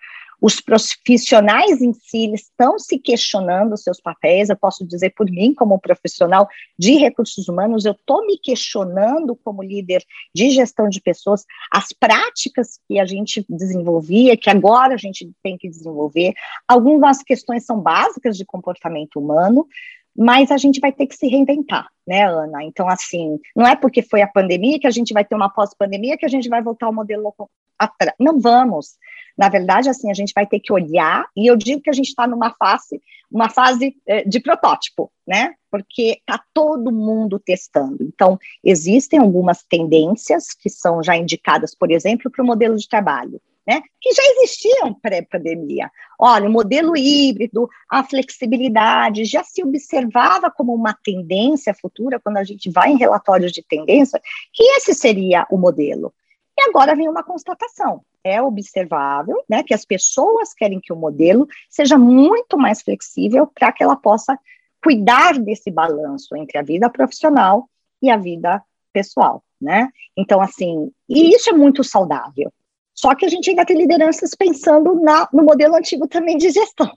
Os 0.41 0.59
profissionais 0.59 1.81
em 1.81 1.93
si 1.93 2.33
estão 2.33 2.77
se 2.77 2.99
questionando 2.99 3.77
seus 3.77 3.99
papéis. 3.99 4.49
Eu 4.49 4.57
posso 4.57 4.85
dizer 4.85 5.11
por 5.15 5.29
mim, 5.29 5.53
como 5.53 5.79
profissional 5.79 6.47
de 6.77 6.95
recursos 6.95 7.47
humanos, 7.47 7.85
eu 7.85 7.93
estou 7.93 8.25
me 8.25 8.37
questionando 8.37 9.35
como 9.35 9.63
líder 9.63 10.03
de 10.33 10.49
gestão 10.49 10.89
de 10.89 11.01
pessoas, 11.01 11.45
as 11.71 11.91
práticas 11.91 12.79
que 12.87 12.99
a 12.99 13.05
gente 13.05 13.45
desenvolvia, 13.49 14.37
que 14.37 14.49
agora 14.49 14.93
a 14.93 14.97
gente 14.97 15.31
tem 15.41 15.57
que 15.57 15.69
desenvolver. 15.69 16.33
Algumas 16.67 17.23
questões 17.23 17.65
são 17.65 17.79
básicas 17.79 18.37
de 18.37 18.45
comportamento 18.45 19.19
humano, 19.19 19.67
mas 20.15 20.49
a 20.49 20.57
gente 20.57 20.79
vai 20.79 20.91
ter 20.91 21.07
que 21.07 21.15
se 21.15 21.27
reinventar, 21.27 21.87
né, 22.07 22.25
Ana? 22.25 22.63
Então, 22.63 22.87
assim, 22.87 23.37
não 23.55 23.67
é 23.67 23.75
porque 23.75 24.01
foi 24.01 24.21
a 24.21 24.27
pandemia 24.27 24.79
que 24.79 24.87
a 24.87 24.91
gente 24.91 25.13
vai 25.13 25.25
ter 25.25 25.35
uma 25.35 25.49
pós-pandemia 25.49 26.17
que 26.17 26.25
a 26.25 26.29
gente 26.29 26.47
vai 26.47 26.61
voltar 26.61 26.85
ao 26.85 26.93
modelo 26.93 27.33
atrás. 27.77 28.15
Não 28.19 28.39
vamos. 28.39 28.95
Na 29.37 29.49
verdade, 29.49 29.89
assim, 29.89 30.09
a 30.09 30.13
gente 30.13 30.31
vai 30.33 30.45
ter 30.45 30.61
que 30.61 30.71
olhar, 30.71 31.25
e 31.35 31.45
eu 31.47 31.57
digo 31.57 31.81
que 31.81 31.89
a 31.89 31.93
gente 31.93 32.07
está 32.07 32.25
numa 32.25 32.53
fase, 32.53 33.01
uma 33.29 33.49
fase 33.49 33.93
eh, 34.07 34.23
de 34.23 34.39
protótipo, 34.39 35.11
né? 35.27 35.53
Porque 35.69 36.19
está 36.19 36.41
todo 36.53 36.93
mundo 36.93 37.37
testando. 37.37 37.97
Então, 38.01 38.39
existem 38.63 39.19
algumas 39.19 39.63
tendências 39.63 40.53
que 40.53 40.69
são 40.69 41.03
já 41.03 41.17
indicadas, 41.17 41.75
por 41.75 41.91
exemplo, 41.91 42.31
para 42.31 42.41
o 42.41 42.47
modelo 42.47 42.77
de 42.77 42.87
trabalho. 42.87 43.41
Né, 43.67 43.81
que 43.99 44.13
já 44.13 44.21
existiam 44.23 44.93
pré-pandemia. 44.93 45.89
Olha, 46.19 46.47
o 46.47 46.51
modelo 46.51 46.95
híbrido, 46.95 47.67
a 47.89 48.03
flexibilidade, 48.03 49.25
já 49.25 49.43
se 49.43 49.63
observava 49.63 50.51
como 50.51 50.71
uma 50.71 50.93
tendência 50.93 51.73
futura, 51.73 52.19
quando 52.19 52.37
a 52.37 52.43
gente 52.43 52.69
vai 52.69 52.91
em 52.91 52.97
relatórios 52.97 53.51
de 53.51 53.63
tendência, 53.63 54.21
que 54.53 54.61
esse 54.77 54.93
seria 54.93 55.47
o 55.49 55.57
modelo. 55.57 56.13
E 56.55 56.69
agora 56.69 56.95
vem 56.95 57.09
uma 57.09 57.23
constatação. 57.23 58.01
É 58.23 58.41
observável 58.41 59.43
né, 59.49 59.63
que 59.63 59.73
as 59.73 59.83
pessoas 59.83 60.53
querem 60.53 60.79
que 60.79 60.93
o 60.93 60.95
modelo 60.95 61.47
seja 61.67 61.97
muito 61.97 62.57
mais 62.57 62.83
flexível 62.83 63.47
para 63.47 63.71
que 63.71 63.83
ela 63.83 63.95
possa 63.95 64.37
cuidar 64.83 65.39
desse 65.39 65.71
balanço 65.71 66.35
entre 66.35 66.57
a 66.57 66.61
vida 66.61 66.89
profissional 66.89 67.67
e 68.01 68.09
a 68.09 68.17
vida 68.17 68.63
pessoal, 68.93 69.43
né? 69.59 69.89
Então, 70.15 70.39
assim, 70.39 70.91
e 71.09 71.35
isso 71.35 71.49
é 71.49 71.53
muito 71.53 71.83
saudável. 71.83 72.53
Só 72.95 73.13
que 73.13 73.25
a 73.25 73.29
gente 73.29 73.49
ainda 73.49 73.65
tem 73.65 73.77
lideranças 73.77 74.33
pensando 74.33 74.95
na, 74.95 75.27
no 75.33 75.43
modelo 75.43 75.75
antigo 75.75 76.07
também 76.07 76.37
de 76.37 76.49
gestão, 76.49 76.89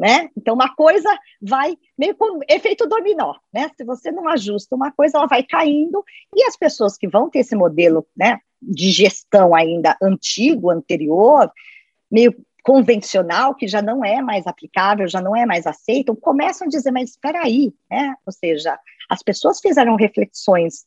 né? 0.00 0.30
Então, 0.34 0.54
uma 0.54 0.74
coisa 0.74 1.08
vai 1.40 1.76
meio 1.98 2.16
com 2.16 2.40
efeito 2.48 2.88
dominó, 2.88 3.34
né? 3.52 3.70
Se 3.76 3.84
você 3.84 4.10
não 4.10 4.26
ajusta 4.26 4.74
uma 4.74 4.90
coisa, 4.90 5.18
ela 5.18 5.26
vai 5.26 5.42
caindo, 5.42 6.02
e 6.34 6.44
as 6.44 6.56
pessoas 6.56 6.96
que 6.96 7.06
vão 7.06 7.28
ter 7.28 7.40
esse 7.40 7.54
modelo, 7.54 8.06
né, 8.16 8.40
de 8.60 8.90
gestão 8.90 9.54
ainda 9.54 9.96
antigo, 10.02 10.70
anterior, 10.70 11.52
meio 12.10 12.34
convencional, 12.62 13.54
que 13.54 13.68
já 13.68 13.80
não 13.80 14.04
é 14.04 14.20
mais 14.20 14.46
aplicável, 14.46 15.06
já 15.06 15.20
não 15.20 15.36
é 15.36 15.46
mais 15.46 15.66
aceito, 15.66 16.16
começam 16.16 16.66
a 16.66 16.70
dizer, 16.70 16.90
mas 16.90 17.10
espera 17.10 17.42
aí, 17.42 17.72
né? 17.90 18.14
Ou 18.26 18.32
seja, 18.32 18.78
as 19.10 19.22
pessoas 19.22 19.60
fizeram 19.60 19.94
reflexões 19.94 20.84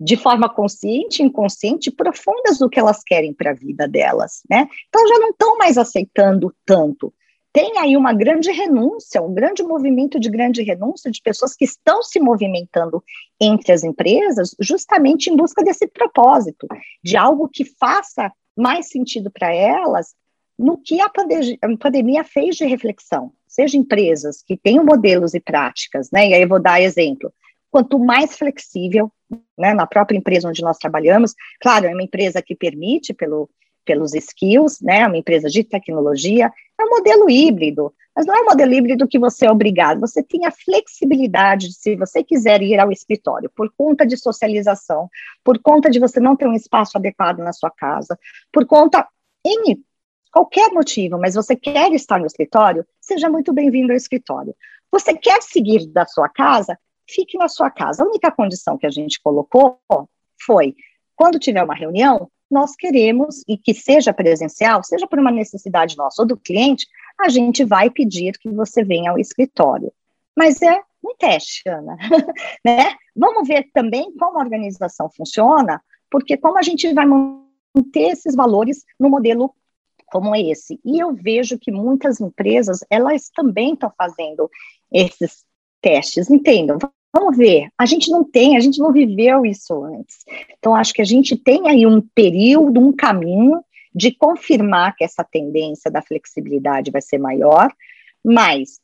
de 0.00 0.16
forma 0.16 0.48
consciente, 0.48 1.22
inconsciente, 1.22 1.90
profundas 1.90 2.58
do 2.58 2.70
que 2.70 2.80
elas 2.80 3.02
querem 3.04 3.34
para 3.34 3.50
a 3.50 3.54
vida 3.54 3.86
delas, 3.86 4.40
né? 4.48 4.66
Então 4.88 5.06
já 5.06 5.18
não 5.18 5.30
estão 5.30 5.58
mais 5.58 5.76
aceitando 5.76 6.54
tanto 6.64 7.12
tem 7.52 7.78
aí 7.78 7.96
uma 7.96 8.12
grande 8.12 8.50
renúncia, 8.50 9.20
um 9.20 9.34
grande 9.34 9.62
movimento 9.62 10.20
de 10.20 10.30
grande 10.30 10.62
renúncia 10.62 11.10
de 11.10 11.20
pessoas 11.20 11.54
que 11.54 11.64
estão 11.64 12.02
se 12.02 12.20
movimentando 12.20 13.02
entre 13.40 13.72
as 13.72 13.82
empresas 13.82 14.54
justamente 14.60 15.30
em 15.30 15.36
busca 15.36 15.62
desse 15.64 15.86
propósito, 15.88 16.66
de 17.02 17.16
algo 17.16 17.48
que 17.52 17.64
faça 17.64 18.32
mais 18.56 18.88
sentido 18.88 19.30
para 19.30 19.52
elas 19.52 20.14
no 20.56 20.76
que 20.76 21.00
a, 21.00 21.08
pandemia, 21.08 22.22
fez 22.22 22.54
de 22.54 22.66
reflexão, 22.66 23.32
seja 23.48 23.78
empresas 23.78 24.42
que 24.46 24.58
tenham 24.58 24.84
modelos 24.84 25.32
e 25.32 25.40
práticas, 25.40 26.10
né? 26.12 26.28
E 26.28 26.34
aí 26.34 26.42
eu 26.42 26.48
vou 26.48 26.60
dar 26.60 26.82
exemplo. 26.82 27.32
Quanto 27.70 27.98
mais 27.98 28.36
flexível, 28.36 29.12
né, 29.58 29.74
na 29.74 29.86
própria 29.86 30.18
empresa 30.18 30.48
onde 30.48 30.62
nós 30.62 30.78
trabalhamos, 30.78 31.34
claro, 31.60 31.86
é 31.86 31.92
uma 31.92 32.02
empresa 32.02 32.42
que 32.42 32.54
permite, 32.54 33.14
pelo, 33.14 33.48
pelos 33.84 34.14
skills, 34.14 34.80
né, 34.80 35.06
uma 35.06 35.16
empresa 35.16 35.48
de 35.48 35.62
tecnologia, 35.64 36.52
É 36.78 36.84
um 36.84 36.88
modelo 36.88 37.28
híbrido, 37.28 37.92
mas 38.16 38.24
não 38.26 38.34
é 38.34 38.40
um 38.40 38.46
modelo 38.46 38.72
híbrido 38.72 39.06
que 39.06 39.18
você 39.18 39.46
é 39.46 39.50
obrigado. 39.50 40.00
Você 40.00 40.22
tem 40.22 40.46
a 40.46 40.50
flexibilidade 40.50 41.68
de, 41.68 41.74
se 41.74 41.94
você 41.94 42.24
quiser 42.24 42.62
ir 42.62 42.78
ao 42.78 42.90
escritório, 42.90 43.50
por 43.54 43.70
conta 43.76 44.06
de 44.06 44.16
socialização, 44.16 45.08
por 45.44 45.58
conta 45.58 45.90
de 45.90 46.00
você 46.00 46.18
não 46.18 46.34
ter 46.34 46.48
um 46.48 46.54
espaço 46.54 46.96
adequado 46.96 47.38
na 47.38 47.52
sua 47.52 47.70
casa, 47.70 48.18
por 48.52 48.66
conta 48.66 49.06
em 49.44 49.84
qualquer 50.32 50.70
motivo, 50.72 51.18
mas 51.18 51.34
você 51.34 51.54
quer 51.54 51.92
estar 51.92 52.18
no 52.18 52.26
escritório, 52.26 52.86
seja 53.00 53.28
muito 53.28 53.52
bem-vindo 53.52 53.92
ao 53.92 53.96
escritório. 53.96 54.54
Você 54.90 55.14
quer 55.14 55.42
seguir 55.42 55.86
da 55.86 56.06
sua 56.06 56.28
casa, 56.28 56.78
fique 57.10 57.36
na 57.38 57.48
sua 57.48 57.70
casa. 57.70 58.02
A 58.02 58.06
única 58.06 58.30
condição 58.30 58.78
que 58.78 58.86
a 58.86 58.90
gente 58.90 59.20
colocou 59.22 59.78
foi, 60.44 60.74
quando 61.14 61.38
tiver 61.38 61.62
uma 61.62 61.74
reunião, 61.74 62.30
nós 62.50 62.74
queremos, 62.74 63.44
e 63.46 63.56
que 63.56 63.72
seja 63.72 64.12
presencial, 64.12 64.82
seja 64.82 65.06
por 65.06 65.18
uma 65.18 65.30
necessidade 65.30 65.96
nossa 65.96 66.22
ou 66.22 66.28
do 66.28 66.36
cliente, 66.36 66.86
a 67.18 67.28
gente 67.28 67.64
vai 67.64 67.90
pedir 67.90 68.38
que 68.38 68.50
você 68.50 68.82
venha 68.82 69.10
ao 69.10 69.18
escritório. 69.18 69.92
Mas 70.36 70.60
é 70.62 70.80
um 71.04 71.14
teste, 71.16 71.68
Ana. 71.68 71.96
né? 72.64 72.94
Vamos 73.14 73.46
ver 73.46 73.70
também 73.72 74.12
como 74.16 74.38
a 74.38 74.42
organização 74.42 75.08
funciona, 75.10 75.80
porque 76.10 76.36
como 76.36 76.58
a 76.58 76.62
gente 76.62 76.92
vai 76.92 77.06
manter 77.06 78.10
esses 78.10 78.34
valores 78.34 78.84
no 78.98 79.08
modelo 79.08 79.54
como 80.06 80.34
esse. 80.34 80.80
E 80.84 80.98
eu 80.98 81.14
vejo 81.14 81.58
que 81.58 81.70
muitas 81.70 82.20
empresas, 82.20 82.80
elas 82.90 83.30
também 83.30 83.74
estão 83.74 83.92
fazendo 83.96 84.50
esses 84.92 85.44
testes, 85.80 86.28
entendam? 86.28 86.78
Vamos 87.12 87.36
ver, 87.36 87.68
a 87.76 87.86
gente 87.86 88.10
não 88.10 88.22
tem, 88.22 88.56
a 88.56 88.60
gente 88.60 88.78
não 88.78 88.92
viveu 88.92 89.44
isso 89.44 89.84
antes. 89.84 90.18
Então, 90.58 90.74
acho 90.74 90.92
que 90.92 91.02
a 91.02 91.04
gente 91.04 91.36
tem 91.36 91.68
aí 91.68 91.86
um 91.86 92.00
período, 92.00 92.80
um 92.80 92.92
caminho 92.92 93.64
de 93.92 94.12
confirmar 94.12 94.94
que 94.94 95.02
essa 95.02 95.24
tendência 95.24 95.90
da 95.90 96.00
flexibilidade 96.00 96.90
vai 96.92 97.02
ser 97.02 97.18
maior, 97.18 97.72
mas 98.24 98.80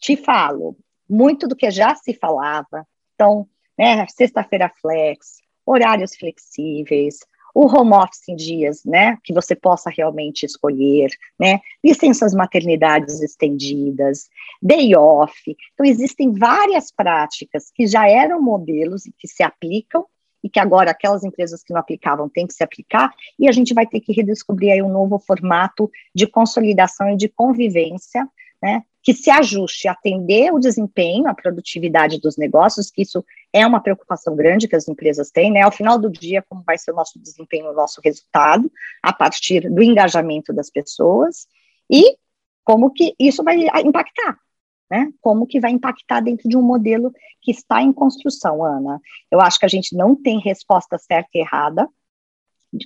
te 0.00 0.16
falo, 0.16 0.76
muito 1.08 1.46
do 1.46 1.54
que 1.54 1.70
já 1.70 1.94
se 1.94 2.14
falava, 2.14 2.86
então, 3.14 3.46
né, 3.78 4.04
sexta-feira 4.08 4.72
flex, 4.80 5.38
horários 5.64 6.16
flexíveis, 6.16 7.18
o 7.54 7.66
home 7.66 7.94
office 7.94 8.28
em 8.28 8.36
dias, 8.36 8.84
né, 8.84 9.18
que 9.24 9.32
você 9.32 9.54
possa 9.54 9.90
realmente 9.90 10.44
escolher, 10.44 11.10
né, 11.38 11.60
licenças 11.84 12.34
maternidades 12.34 13.20
estendidas, 13.20 14.28
day 14.62 14.94
off. 14.94 15.34
Então, 15.74 15.86
existem 15.86 16.32
várias 16.32 16.90
práticas 16.92 17.70
que 17.74 17.86
já 17.86 18.08
eram 18.08 18.40
modelos 18.40 19.06
e 19.06 19.12
que 19.18 19.26
se 19.28 19.42
aplicam, 19.42 20.04
e 20.42 20.48
que 20.48 20.58
agora 20.58 20.90
aquelas 20.90 21.22
empresas 21.22 21.62
que 21.62 21.72
não 21.72 21.80
aplicavam 21.80 22.28
têm 22.28 22.46
que 22.46 22.54
se 22.54 22.64
aplicar, 22.64 23.12
e 23.38 23.46
a 23.48 23.52
gente 23.52 23.74
vai 23.74 23.86
ter 23.86 24.00
que 24.00 24.12
redescobrir 24.12 24.72
aí 24.72 24.82
um 24.82 24.88
novo 24.88 25.18
formato 25.18 25.90
de 26.14 26.26
consolidação 26.26 27.10
e 27.10 27.16
de 27.16 27.28
convivência, 27.28 28.26
né, 28.62 28.82
que 29.02 29.14
se 29.14 29.30
ajuste 29.30 29.88
a 29.88 29.92
atender 29.92 30.52
o 30.52 30.58
desempenho, 30.58 31.26
a 31.26 31.34
produtividade 31.34 32.20
dos 32.20 32.36
negócios, 32.36 32.90
que 32.90 33.02
isso 33.02 33.24
é 33.52 33.66
uma 33.66 33.80
preocupação 33.80 34.36
grande 34.36 34.68
que 34.68 34.76
as 34.76 34.86
empresas 34.88 35.30
têm, 35.30 35.50
né? 35.50 35.62
Ao 35.62 35.72
final 35.72 35.98
do 35.98 36.10
dia, 36.10 36.44
como 36.48 36.62
vai 36.62 36.76
ser 36.76 36.92
o 36.92 36.94
nosso 36.94 37.18
desempenho, 37.18 37.70
o 37.70 37.74
nosso 37.74 38.00
resultado, 38.04 38.70
a 39.02 39.12
partir 39.12 39.70
do 39.70 39.82
engajamento 39.82 40.52
das 40.52 40.70
pessoas, 40.70 41.46
e 41.90 42.16
como 42.62 42.92
que 42.92 43.14
isso 43.18 43.42
vai 43.42 43.56
impactar, 43.84 44.38
né? 44.90 45.10
Como 45.20 45.46
que 45.46 45.58
vai 45.58 45.70
impactar 45.70 46.20
dentro 46.20 46.48
de 46.48 46.56
um 46.56 46.62
modelo 46.62 47.10
que 47.40 47.50
está 47.50 47.82
em 47.82 47.92
construção, 47.92 48.62
Ana? 48.62 49.00
Eu 49.30 49.40
acho 49.40 49.58
que 49.58 49.66
a 49.66 49.70
gente 49.70 49.96
não 49.96 50.14
tem 50.14 50.38
resposta 50.38 50.98
certa 50.98 51.30
e 51.34 51.40
errada. 51.40 51.88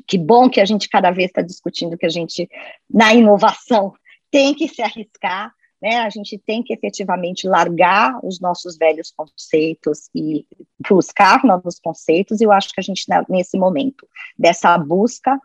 Que 0.07 0.17
bom 0.17 0.49
que 0.49 0.61
a 0.61 0.65
gente 0.65 0.89
cada 0.89 1.11
vez 1.11 1.29
está 1.29 1.43
discutindo 1.43 1.99
que 1.99 2.07
a 2.07 2.11
gente, 2.11 2.49
na 2.89 3.13
inovação, 3.13 3.93
tem 4.31 4.55
que 4.55 4.67
se 4.67 4.81
arriscar, 4.81 5.53
né, 5.85 5.99
a 5.99 6.09
gente 6.09 6.39
tem 6.39 6.63
que 6.63 6.73
efetivamente 6.73 7.47
largar 7.47 8.19
os 8.25 8.41
nossos 8.41 8.79
velhos 8.79 9.13
conceitos 9.15 10.09
e 10.15 10.47
buscar 10.89 11.45
novos 11.45 11.79
conceitos, 11.79 12.41
e 12.41 12.45
eu 12.45 12.53
acho 12.53 12.71
que 12.73 12.81
a 12.81 12.83
gente, 12.83 13.05
nesse 13.29 13.59
momento, 13.59 14.09
dessa 14.39 14.79
busca 14.79 15.39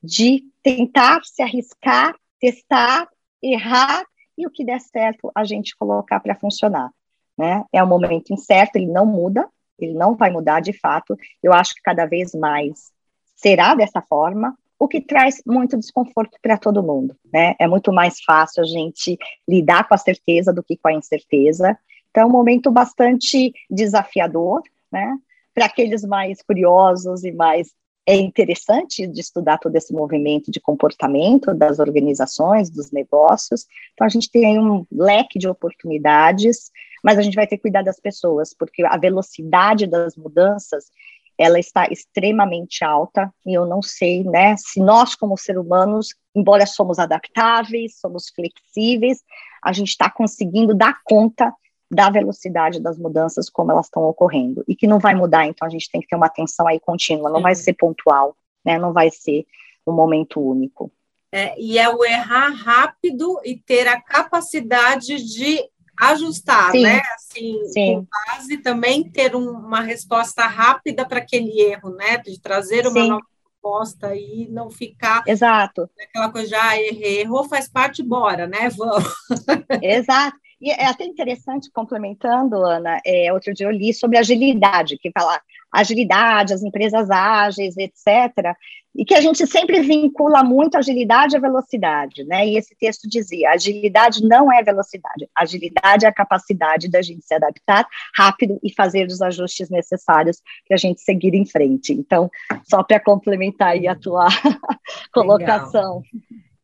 de 0.00 0.44
tentar 0.62 1.24
se 1.24 1.42
arriscar, 1.42 2.14
testar, 2.40 3.08
errar, 3.42 4.04
e 4.38 4.46
o 4.46 4.50
que 4.50 4.64
der 4.64 4.80
certo, 4.80 5.32
a 5.34 5.42
gente 5.42 5.76
colocar 5.76 6.20
para 6.20 6.36
funcionar. 6.36 6.92
Né? 7.36 7.64
É 7.72 7.82
um 7.82 7.88
momento 7.88 8.32
incerto, 8.32 8.76
ele 8.76 8.86
não 8.86 9.04
muda, 9.04 9.48
ele 9.76 9.94
não 9.94 10.14
vai 10.14 10.30
mudar 10.30 10.60
de 10.60 10.72
fato, 10.72 11.16
eu 11.42 11.52
acho 11.52 11.74
que 11.74 11.82
cada 11.82 12.06
vez 12.06 12.32
mais 12.32 12.92
será 13.34 13.74
dessa 13.74 14.00
forma, 14.00 14.56
o 14.78 14.88
que 14.88 15.00
traz 15.00 15.40
muito 15.46 15.78
desconforto 15.78 16.38
para 16.42 16.58
todo 16.58 16.82
mundo, 16.82 17.16
né? 17.32 17.54
É 17.58 17.66
muito 17.66 17.92
mais 17.92 18.20
fácil 18.20 18.62
a 18.62 18.66
gente 18.66 19.18
lidar 19.48 19.88
com 19.88 19.94
a 19.94 19.98
certeza 19.98 20.52
do 20.52 20.62
que 20.62 20.76
com 20.76 20.88
a 20.88 20.92
incerteza. 20.92 21.78
Então, 22.10 22.24
é 22.24 22.26
um 22.26 22.30
momento 22.30 22.70
bastante 22.70 23.52
desafiador, 23.70 24.62
né? 24.92 25.16
Para 25.54 25.66
aqueles 25.66 26.02
mais 26.02 26.42
curiosos 26.42 27.24
e 27.24 27.32
mais 27.32 27.72
é 28.06 28.16
interessante 28.16 29.06
de 29.06 29.20
estudar 29.20 29.56
todo 29.58 29.74
esse 29.76 29.92
movimento 29.92 30.50
de 30.50 30.60
comportamento 30.60 31.54
das 31.54 31.78
organizações, 31.78 32.68
dos 32.68 32.90
negócios. 32.90 33.66
Então, 33.94 34.06
a 34.06 34.10
gente 34.10 34.30
tem 34.30 34.58
um 34.58 34.84
leque 34.92 35.38
de 35.38 35.48
oportunidades, 35.48 36.70
mas 37.02 37.18
a 37.18 37.22
gente 37.22 37.34
vai 37.34 37.46
ter 37.46 37.56
que 37.56 37.62
cuidar 37.62 37.82
das 37.82 37.98
pessoas, 37.98 38.54
porque 38.54 38.84
a 38.84 38.96
velocidade 38.98 39.86
das 39.86 40.16
mudanças 40.16 40.90
ela 41.38 41.58
está 41.58 41.86
extremamente 41.90 42.84
alta 42.84 43.32
e 43.44 43.54
eu 43.54 43.66
não 43.66 43.82
sei, 43.82 44.24
né, 44.24 44.56
se 44.56 44.80
nós 44.80 45.14
como 45.14 45.36
seres 45.36 45.60
humanos, 45.60 46.14
embora 46.34 46.66
somos 46.66 46.98
adaptáveis, 46.98 47.98
somos 47.98 48.30
flexíveis, 48.34 49.22
a 49.62 49.72
gente 49.72 49.88
está 49.88 50.10
conseguindo 50.10 50.74
dar 50.74 51.00
conta 51.04 51.52
da 51.90 52.10
velocidade 52.10 52.80
das 52.80 52.98
mudanças 52.98 53.50
como 53.50 53.70
elas 53.70 53.86
estão 53.86 54.02
ocorrendo 54.04 54.64
e 54.66 54.74
que 54.74 54.86
não 54.86 54.98
vai 54.98 55.14
mudar, 55.14 55.46
então 55.46 55.66
a 55.66 55.70
gente 55.70 55.90
tem 55.90 56.00
que 56.00 56.06
ter 56.06 56.16
uma 56.16 56.26
atenção 56.26 56.66
aí 56.66 56.80
contínua, 56.80 57.30
não 57.30 57.42
vai 57.42 57.54
ser 57.54 57.74
pontual, 57.74 58.36
né, 58.64 58.78
não 58.78 58.92
vai 58.92 59.10
ser 59.10 59.46
um 59.86 59.92
momento 59.92 60.40
único. 60.40 60.90
É, 61.30 61.60
e 61.60 61.78
é 61.80 61.88
o 61.88 62.04
errar 62.04 62.50
rápido 62.50 63.40
e 63.44 63.56
ter 63.56 63.88
a 63.88 64.00
capacidade 64.00 65.16
de 65.16 65.68
ajustar, 66.00 66.70
Sim. 66.70 66.82
né? 66.82 67.02
Assim, 67.14 67.64
Sim. 67.66 67.94
com 67.96 68.06
base 68.32 68.58
também 68.58 69.08
ter 69.08 69.34
um, 69.34 69.50
uma 69.50 69.80
resposta 69.80 70.46
rápida 70.46 71.06
para 71.06 71.18
aquele 71.18 71.60
erro, 71.60 71.90
né? 71.90 72.18
De 72.18 72.40
trazer 72.40 72.86
uma 72.86 73.02
Sim. 73.02 73.08
nova 73.08 73.26
resposta 73.64 74.14
e 74.14 74.48
não 74.50 74.70
ficar 74.70 75.22
Exato. 75.26 75.88
aquela 76.00 76.30
coisa 76.30 76.48
já 76.48 76.70
ah, 76.70 76.80
errei, 76.80 77.20
errou, 77.20 77.48
faz 77.48 77.68
parte, 77.68 78.02
bora, 78.02 78.46
né? 78.46 78.68
Vamos. 78.76 79.04
Exato. 79.82 80.36
E 80.60 80.70
é 80.70 80.86
até 80.86 81.04
interessante, 81.04 81.70
complementando, 81.70 82.56
Ana, 82.64 82.98
é, 83.04 83.32
outro 83.32 83.52
dia 83.52 83.66
eu 83.66 83.70
li 83.70 83.92
sobre 83.92 84.16
agilidade, 84.18 84.96
que 84.98 85.10
fala 85.10 85.40
agilidade, 85.74 86.54
as 86.54 86.62
empresas 86.62 87.10
ágeis, 87.10 87.76
etc., 87.76 88.54
e 88.96 89.04
que 89.04 89.14
a 89.14 89.20
gente 89.20 89.44
sempre 89.46 89.80
vincula 89.80 90.44
muito 90.44 90.76
agilidade 90.76 91.36
à 91.36 91.40
velocidade, 91.40 92.22
né? 92.24 92.46
E 92.46 92.56
esse 92.56 92.76
texto 92.76 93.08
dizia: 93.08 93.50
agilidade 93.50 94.22
não 94.22 94.52
é 94.52 94.62
velocidade, 94.62 95.28
agilidade 95.34 96.06
é 96.06 96.08
a 96.08 96.14
capacidade 96.14 96.88
da 96.88 97.02
gente 97.02 97.26
se 97.26 97.34
adaptar 97.34 97.86
rápido 98.16 98.58
e 98.62 98.72
fazer 98.72 99.08
os 99.08 99.20
ajustes 99.20 99.68
necessários 99.68 100.40
para 100.68 100.76
a 100.76 100.78
gente 100.78 101.00
seguir 101.00 101.34
em 101.34 101.44
frente. 101.44 101.92
Então, 101.92 102.30
só 102.62 102.84
para 102.84 103.00
complementar 103.00 103.70
aí 103.70 103.88
a 103.88 103.96
tua 103.96 104.28
colocação. 105.12 106.02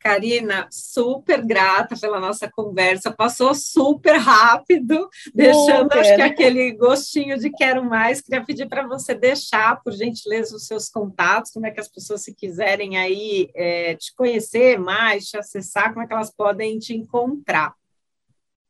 Karina, 0.01 0.67
super 0.71 1.45
grata 1.45 1.95
pela 2.01 2.19
nossa 2.19 2.51
conversa, 2.51 3.13
passou 3.13 3.55
super 3.55 4.17
rápido, 4.17 5.09
deixando 5.35 5.93
acho 5.93 6.17
que 6.17 6.23
aquele 6.23 6.73
gostinho 6.73 7.39
de 7.39 7.51
quero 7.51 7.85
mais. 7.85 8.21
Queria 8.21 8.45
pedir 8.45 8.69
para 8.69 8.87
você 8.87 9.15
deixar, 9.15 9.81
por 9.83 9.93
gentileza, 9.93 10.57
os 10.57 10.67
seus 10.67 10.89
contatos, 10.89 11.51
como 11.53 11.67
é 11.67 11.71
que 11.71 11.81
as 11.81 11.89
pessoas, 11.89 12.23
se 12.23 12.35
quiserem 12.35 12.97
aí 12.97 13.51
é, 13.55 13.95
te 13.95 14.15
conhecer 14.15 14.79
mais, 14.79 15.27
te 15.27 15.37
acessar, 15.37 15.93
como 15.93 16.03
é 16.03 16.07
que 16.07 16.15
elas 16.15 16.35
podem 16.35 16.79
te 16.79 16.95
encontrar. 16.95 17.75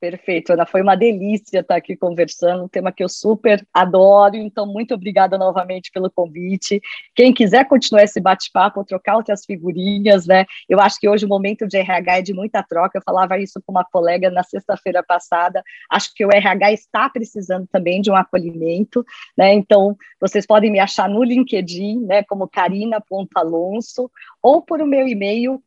Perfeito, 0.00 0.54
Ana. 0.54 0.64
Foi 0.64 0.80
uma 0.80 0.96
delícia 0.96 1.60
estar 1.60 1.76
aqui 1.76 1.94
conversando, 1.94 2.64
um 2.64 2.68
tema 2.68 2.90
que 2.90 3.04
eu 3.04 3.08
super 3.08 3.62
adoro. 3.72 4.34
Então, 4.34 4.66
muito 4.66 4.94
obrigada 4.94 5.36
novamente 5.36 5.90
pelo 5.92 6.10
convite. 6.10 6.80
Quem 7.14 7.34
quiser 7.34 7.68
continuar 7.68 8.04
esse 8.04 8.18
bate-papo, 8.18 8.82
trocar 8.82 9.16
outras 9.16 9.44
figurinhas, 9.44 10.26
né? 10.26 10.46
Eu 10.66 10.80
acho 10.80 10.98
que 10.98 11.06
hoje 11.06 11.26
o 11.26 11.28
momento 11.28 11.68
de 11.68 11.76
RH 11.76 12.18
é 12.18 12.22
de 12.22 12.32
muita 12.32 12.62
troca. 12.62 12.96
Eu 12.96 13.02
falava 13.04 13.38
isso 13.38 13.60
com 13.66 13.72
uma 13.72 13.84
colega 13.84 14.30
na 14.30 14.42
sexta-feira 14.42 15.02
passada. 15.02 15.62
Acho 15.90 16.14
que 16.14 16.24
o 16.24 16.32
RH 16.32 16.72
está 16.72 17.10
precisando 17.10 17.68
também 17.70 18.00
de 18.00 18.10
um 18.10 18.16
acolhimento, 18.16 19.04
né? 19.36 19.52
Então, 19.52 19.94
vocês 20.18 20.46
podem 20.46 20.72
me 20.72 20.78
achar 20.78 21.10
no 21.10 21.22
LinkedIn, 21.22 22.06
né, 22.06 22.22
como 22.22 22.48
carina.alonso, 22.48 24.10
ou 24.42 24.62
por 24.62 24.80
o 24.80 24.86
meu 24.86 25.06
e-mail, 25.06 25.62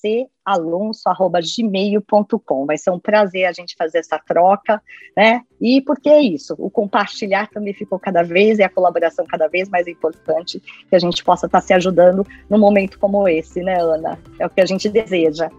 kpcalonso.gmail.com. 0.00 2.66
Vai 2.66 2.78
ser 2.78 2.90
um 2.90 2.98
prazer 2.98 3.44
a 3.44 3.52
gente 3.52 3.76
fazer 3.76 3.98
essa 3.98 4.18
troca, 4.18 4.82
né? 5.16 5.42
E 5.60 5.80
porque 5.82 6.08
é 6.08 6.20
isso, 6.20 6.56
o 6.58 6.68
compartilhar 6.70 7.48
também 7.50 7.74
ficou 7.74 7.98
cada 7.98 8.22
vez 8.22 8.58
e 8.58 8.62
a 8.62 8.68
colaboração 8.68 9.26
cada 9.26 9.48
vez 9.48 9.68
mais 9.68 9.86
importante, 9.86 10.62
que 10.88 10.96
a 10.96 10.98
gente 10.98 11.22
possa 11.22 11.46
estar 11.46 11.60
se 11.60 11.72
ajudando 11.72 12.26
num 12.48 12.58
momento 12.58 12.98
como 12.98 13.28
esse, 13.28 13.62
né, 13.62 13.80
Ana? 13.80 14.18
É 14.38 14.46
o 14.46 14.50
que 14.50 14.60
a 14.60 14.66
gente 14.66 14.88
deseja. 14.88 15.50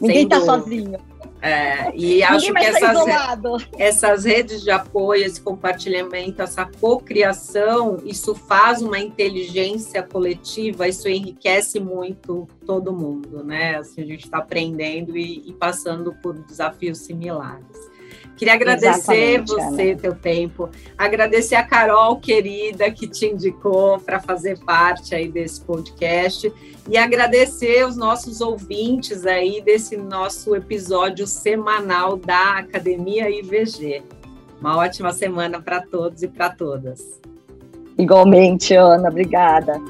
Ninguém 0.00 0.24
está 0.24 0.40
sozinho. 0.40 0.98
É, 1.40 1.94
e 1.94 2.22
acho 2.22 2.52
que 2.52 2.58
essas, 2.58 2.98
essas 3.78 4.24
redes 4.24 4.62
de 4.62 4.70
apoio, 4.70 5.24
esse 5.24 5.40
compartilhamento, 5.40 6.42
essa 6.42 6.64
cocriação, 6.64 7.98
isso 8.04 8.34
faz 8.34 8.82
uma 8.82 8.98
inteligência 8.98 10.02
coletiva, 10.02 10.88
isso 10.88 11.08
enriquece 11.08 11.78
muito 11.78 12.48
todo 12.66 12.92
mundo, 12.92 13.44
né? 13.44 13.76
Assim, 13.76 14.02
a 14.02 14.06
gente 14.06 14.24
está 14.24 14.38
aprendendo 14.38 15.16
e, 15.16 15.48
e 15.48 15.52
passando 15.52 16.12
por 16.14 16.34
desafios 16.34 16.98
similares. 16.98 17.88
Queria 18.38 18.54
agradecer 18.54 19.40
Exatamente, 19.40 19.50
você, 19.50 19.90
Ana. 19.90 20.00
teu 20.00 20.14
tempo, 20.14 20.70
agradecer 20.96 21.56
a 21.56 21.64
Carol 21.64 22.20
querida 22.20 22.88
que 22.88 23.08
te 23.08 23.26
indicou 23.26 23.98
para 23.98 24.20
fazer 24.20 24.60
parte 24.60 25.12
aí 25.12 25.28
desse 25.28 25.60
podcast 25.60 26.52
e 26.88 26.96
agradecer 26.96 27.84
os 27.84 27.96
nossos 27.96 28.40
ouvintes 28.40 29.26
aí 29.26 29.60
desse 29.60 29.96
nosso 29.96 30.54
episódio 30.54 31.26
semanal 31.26 32.16
da 32.16 32.58
Academia 32.58 33.28
IVG. 33.28 34.04
Uma 34.60 34.76
ótima 34.76 35.12
semana 35.12 35.60
para 35.60 35.82
todos 35.82 36.22
e 36.22 36.28
para 36.28 36.50
todas. 36.50 37.20
Igualmente, 37.98 38.72
Ana, 38.72 39.08
obrigada. 39.08 39.80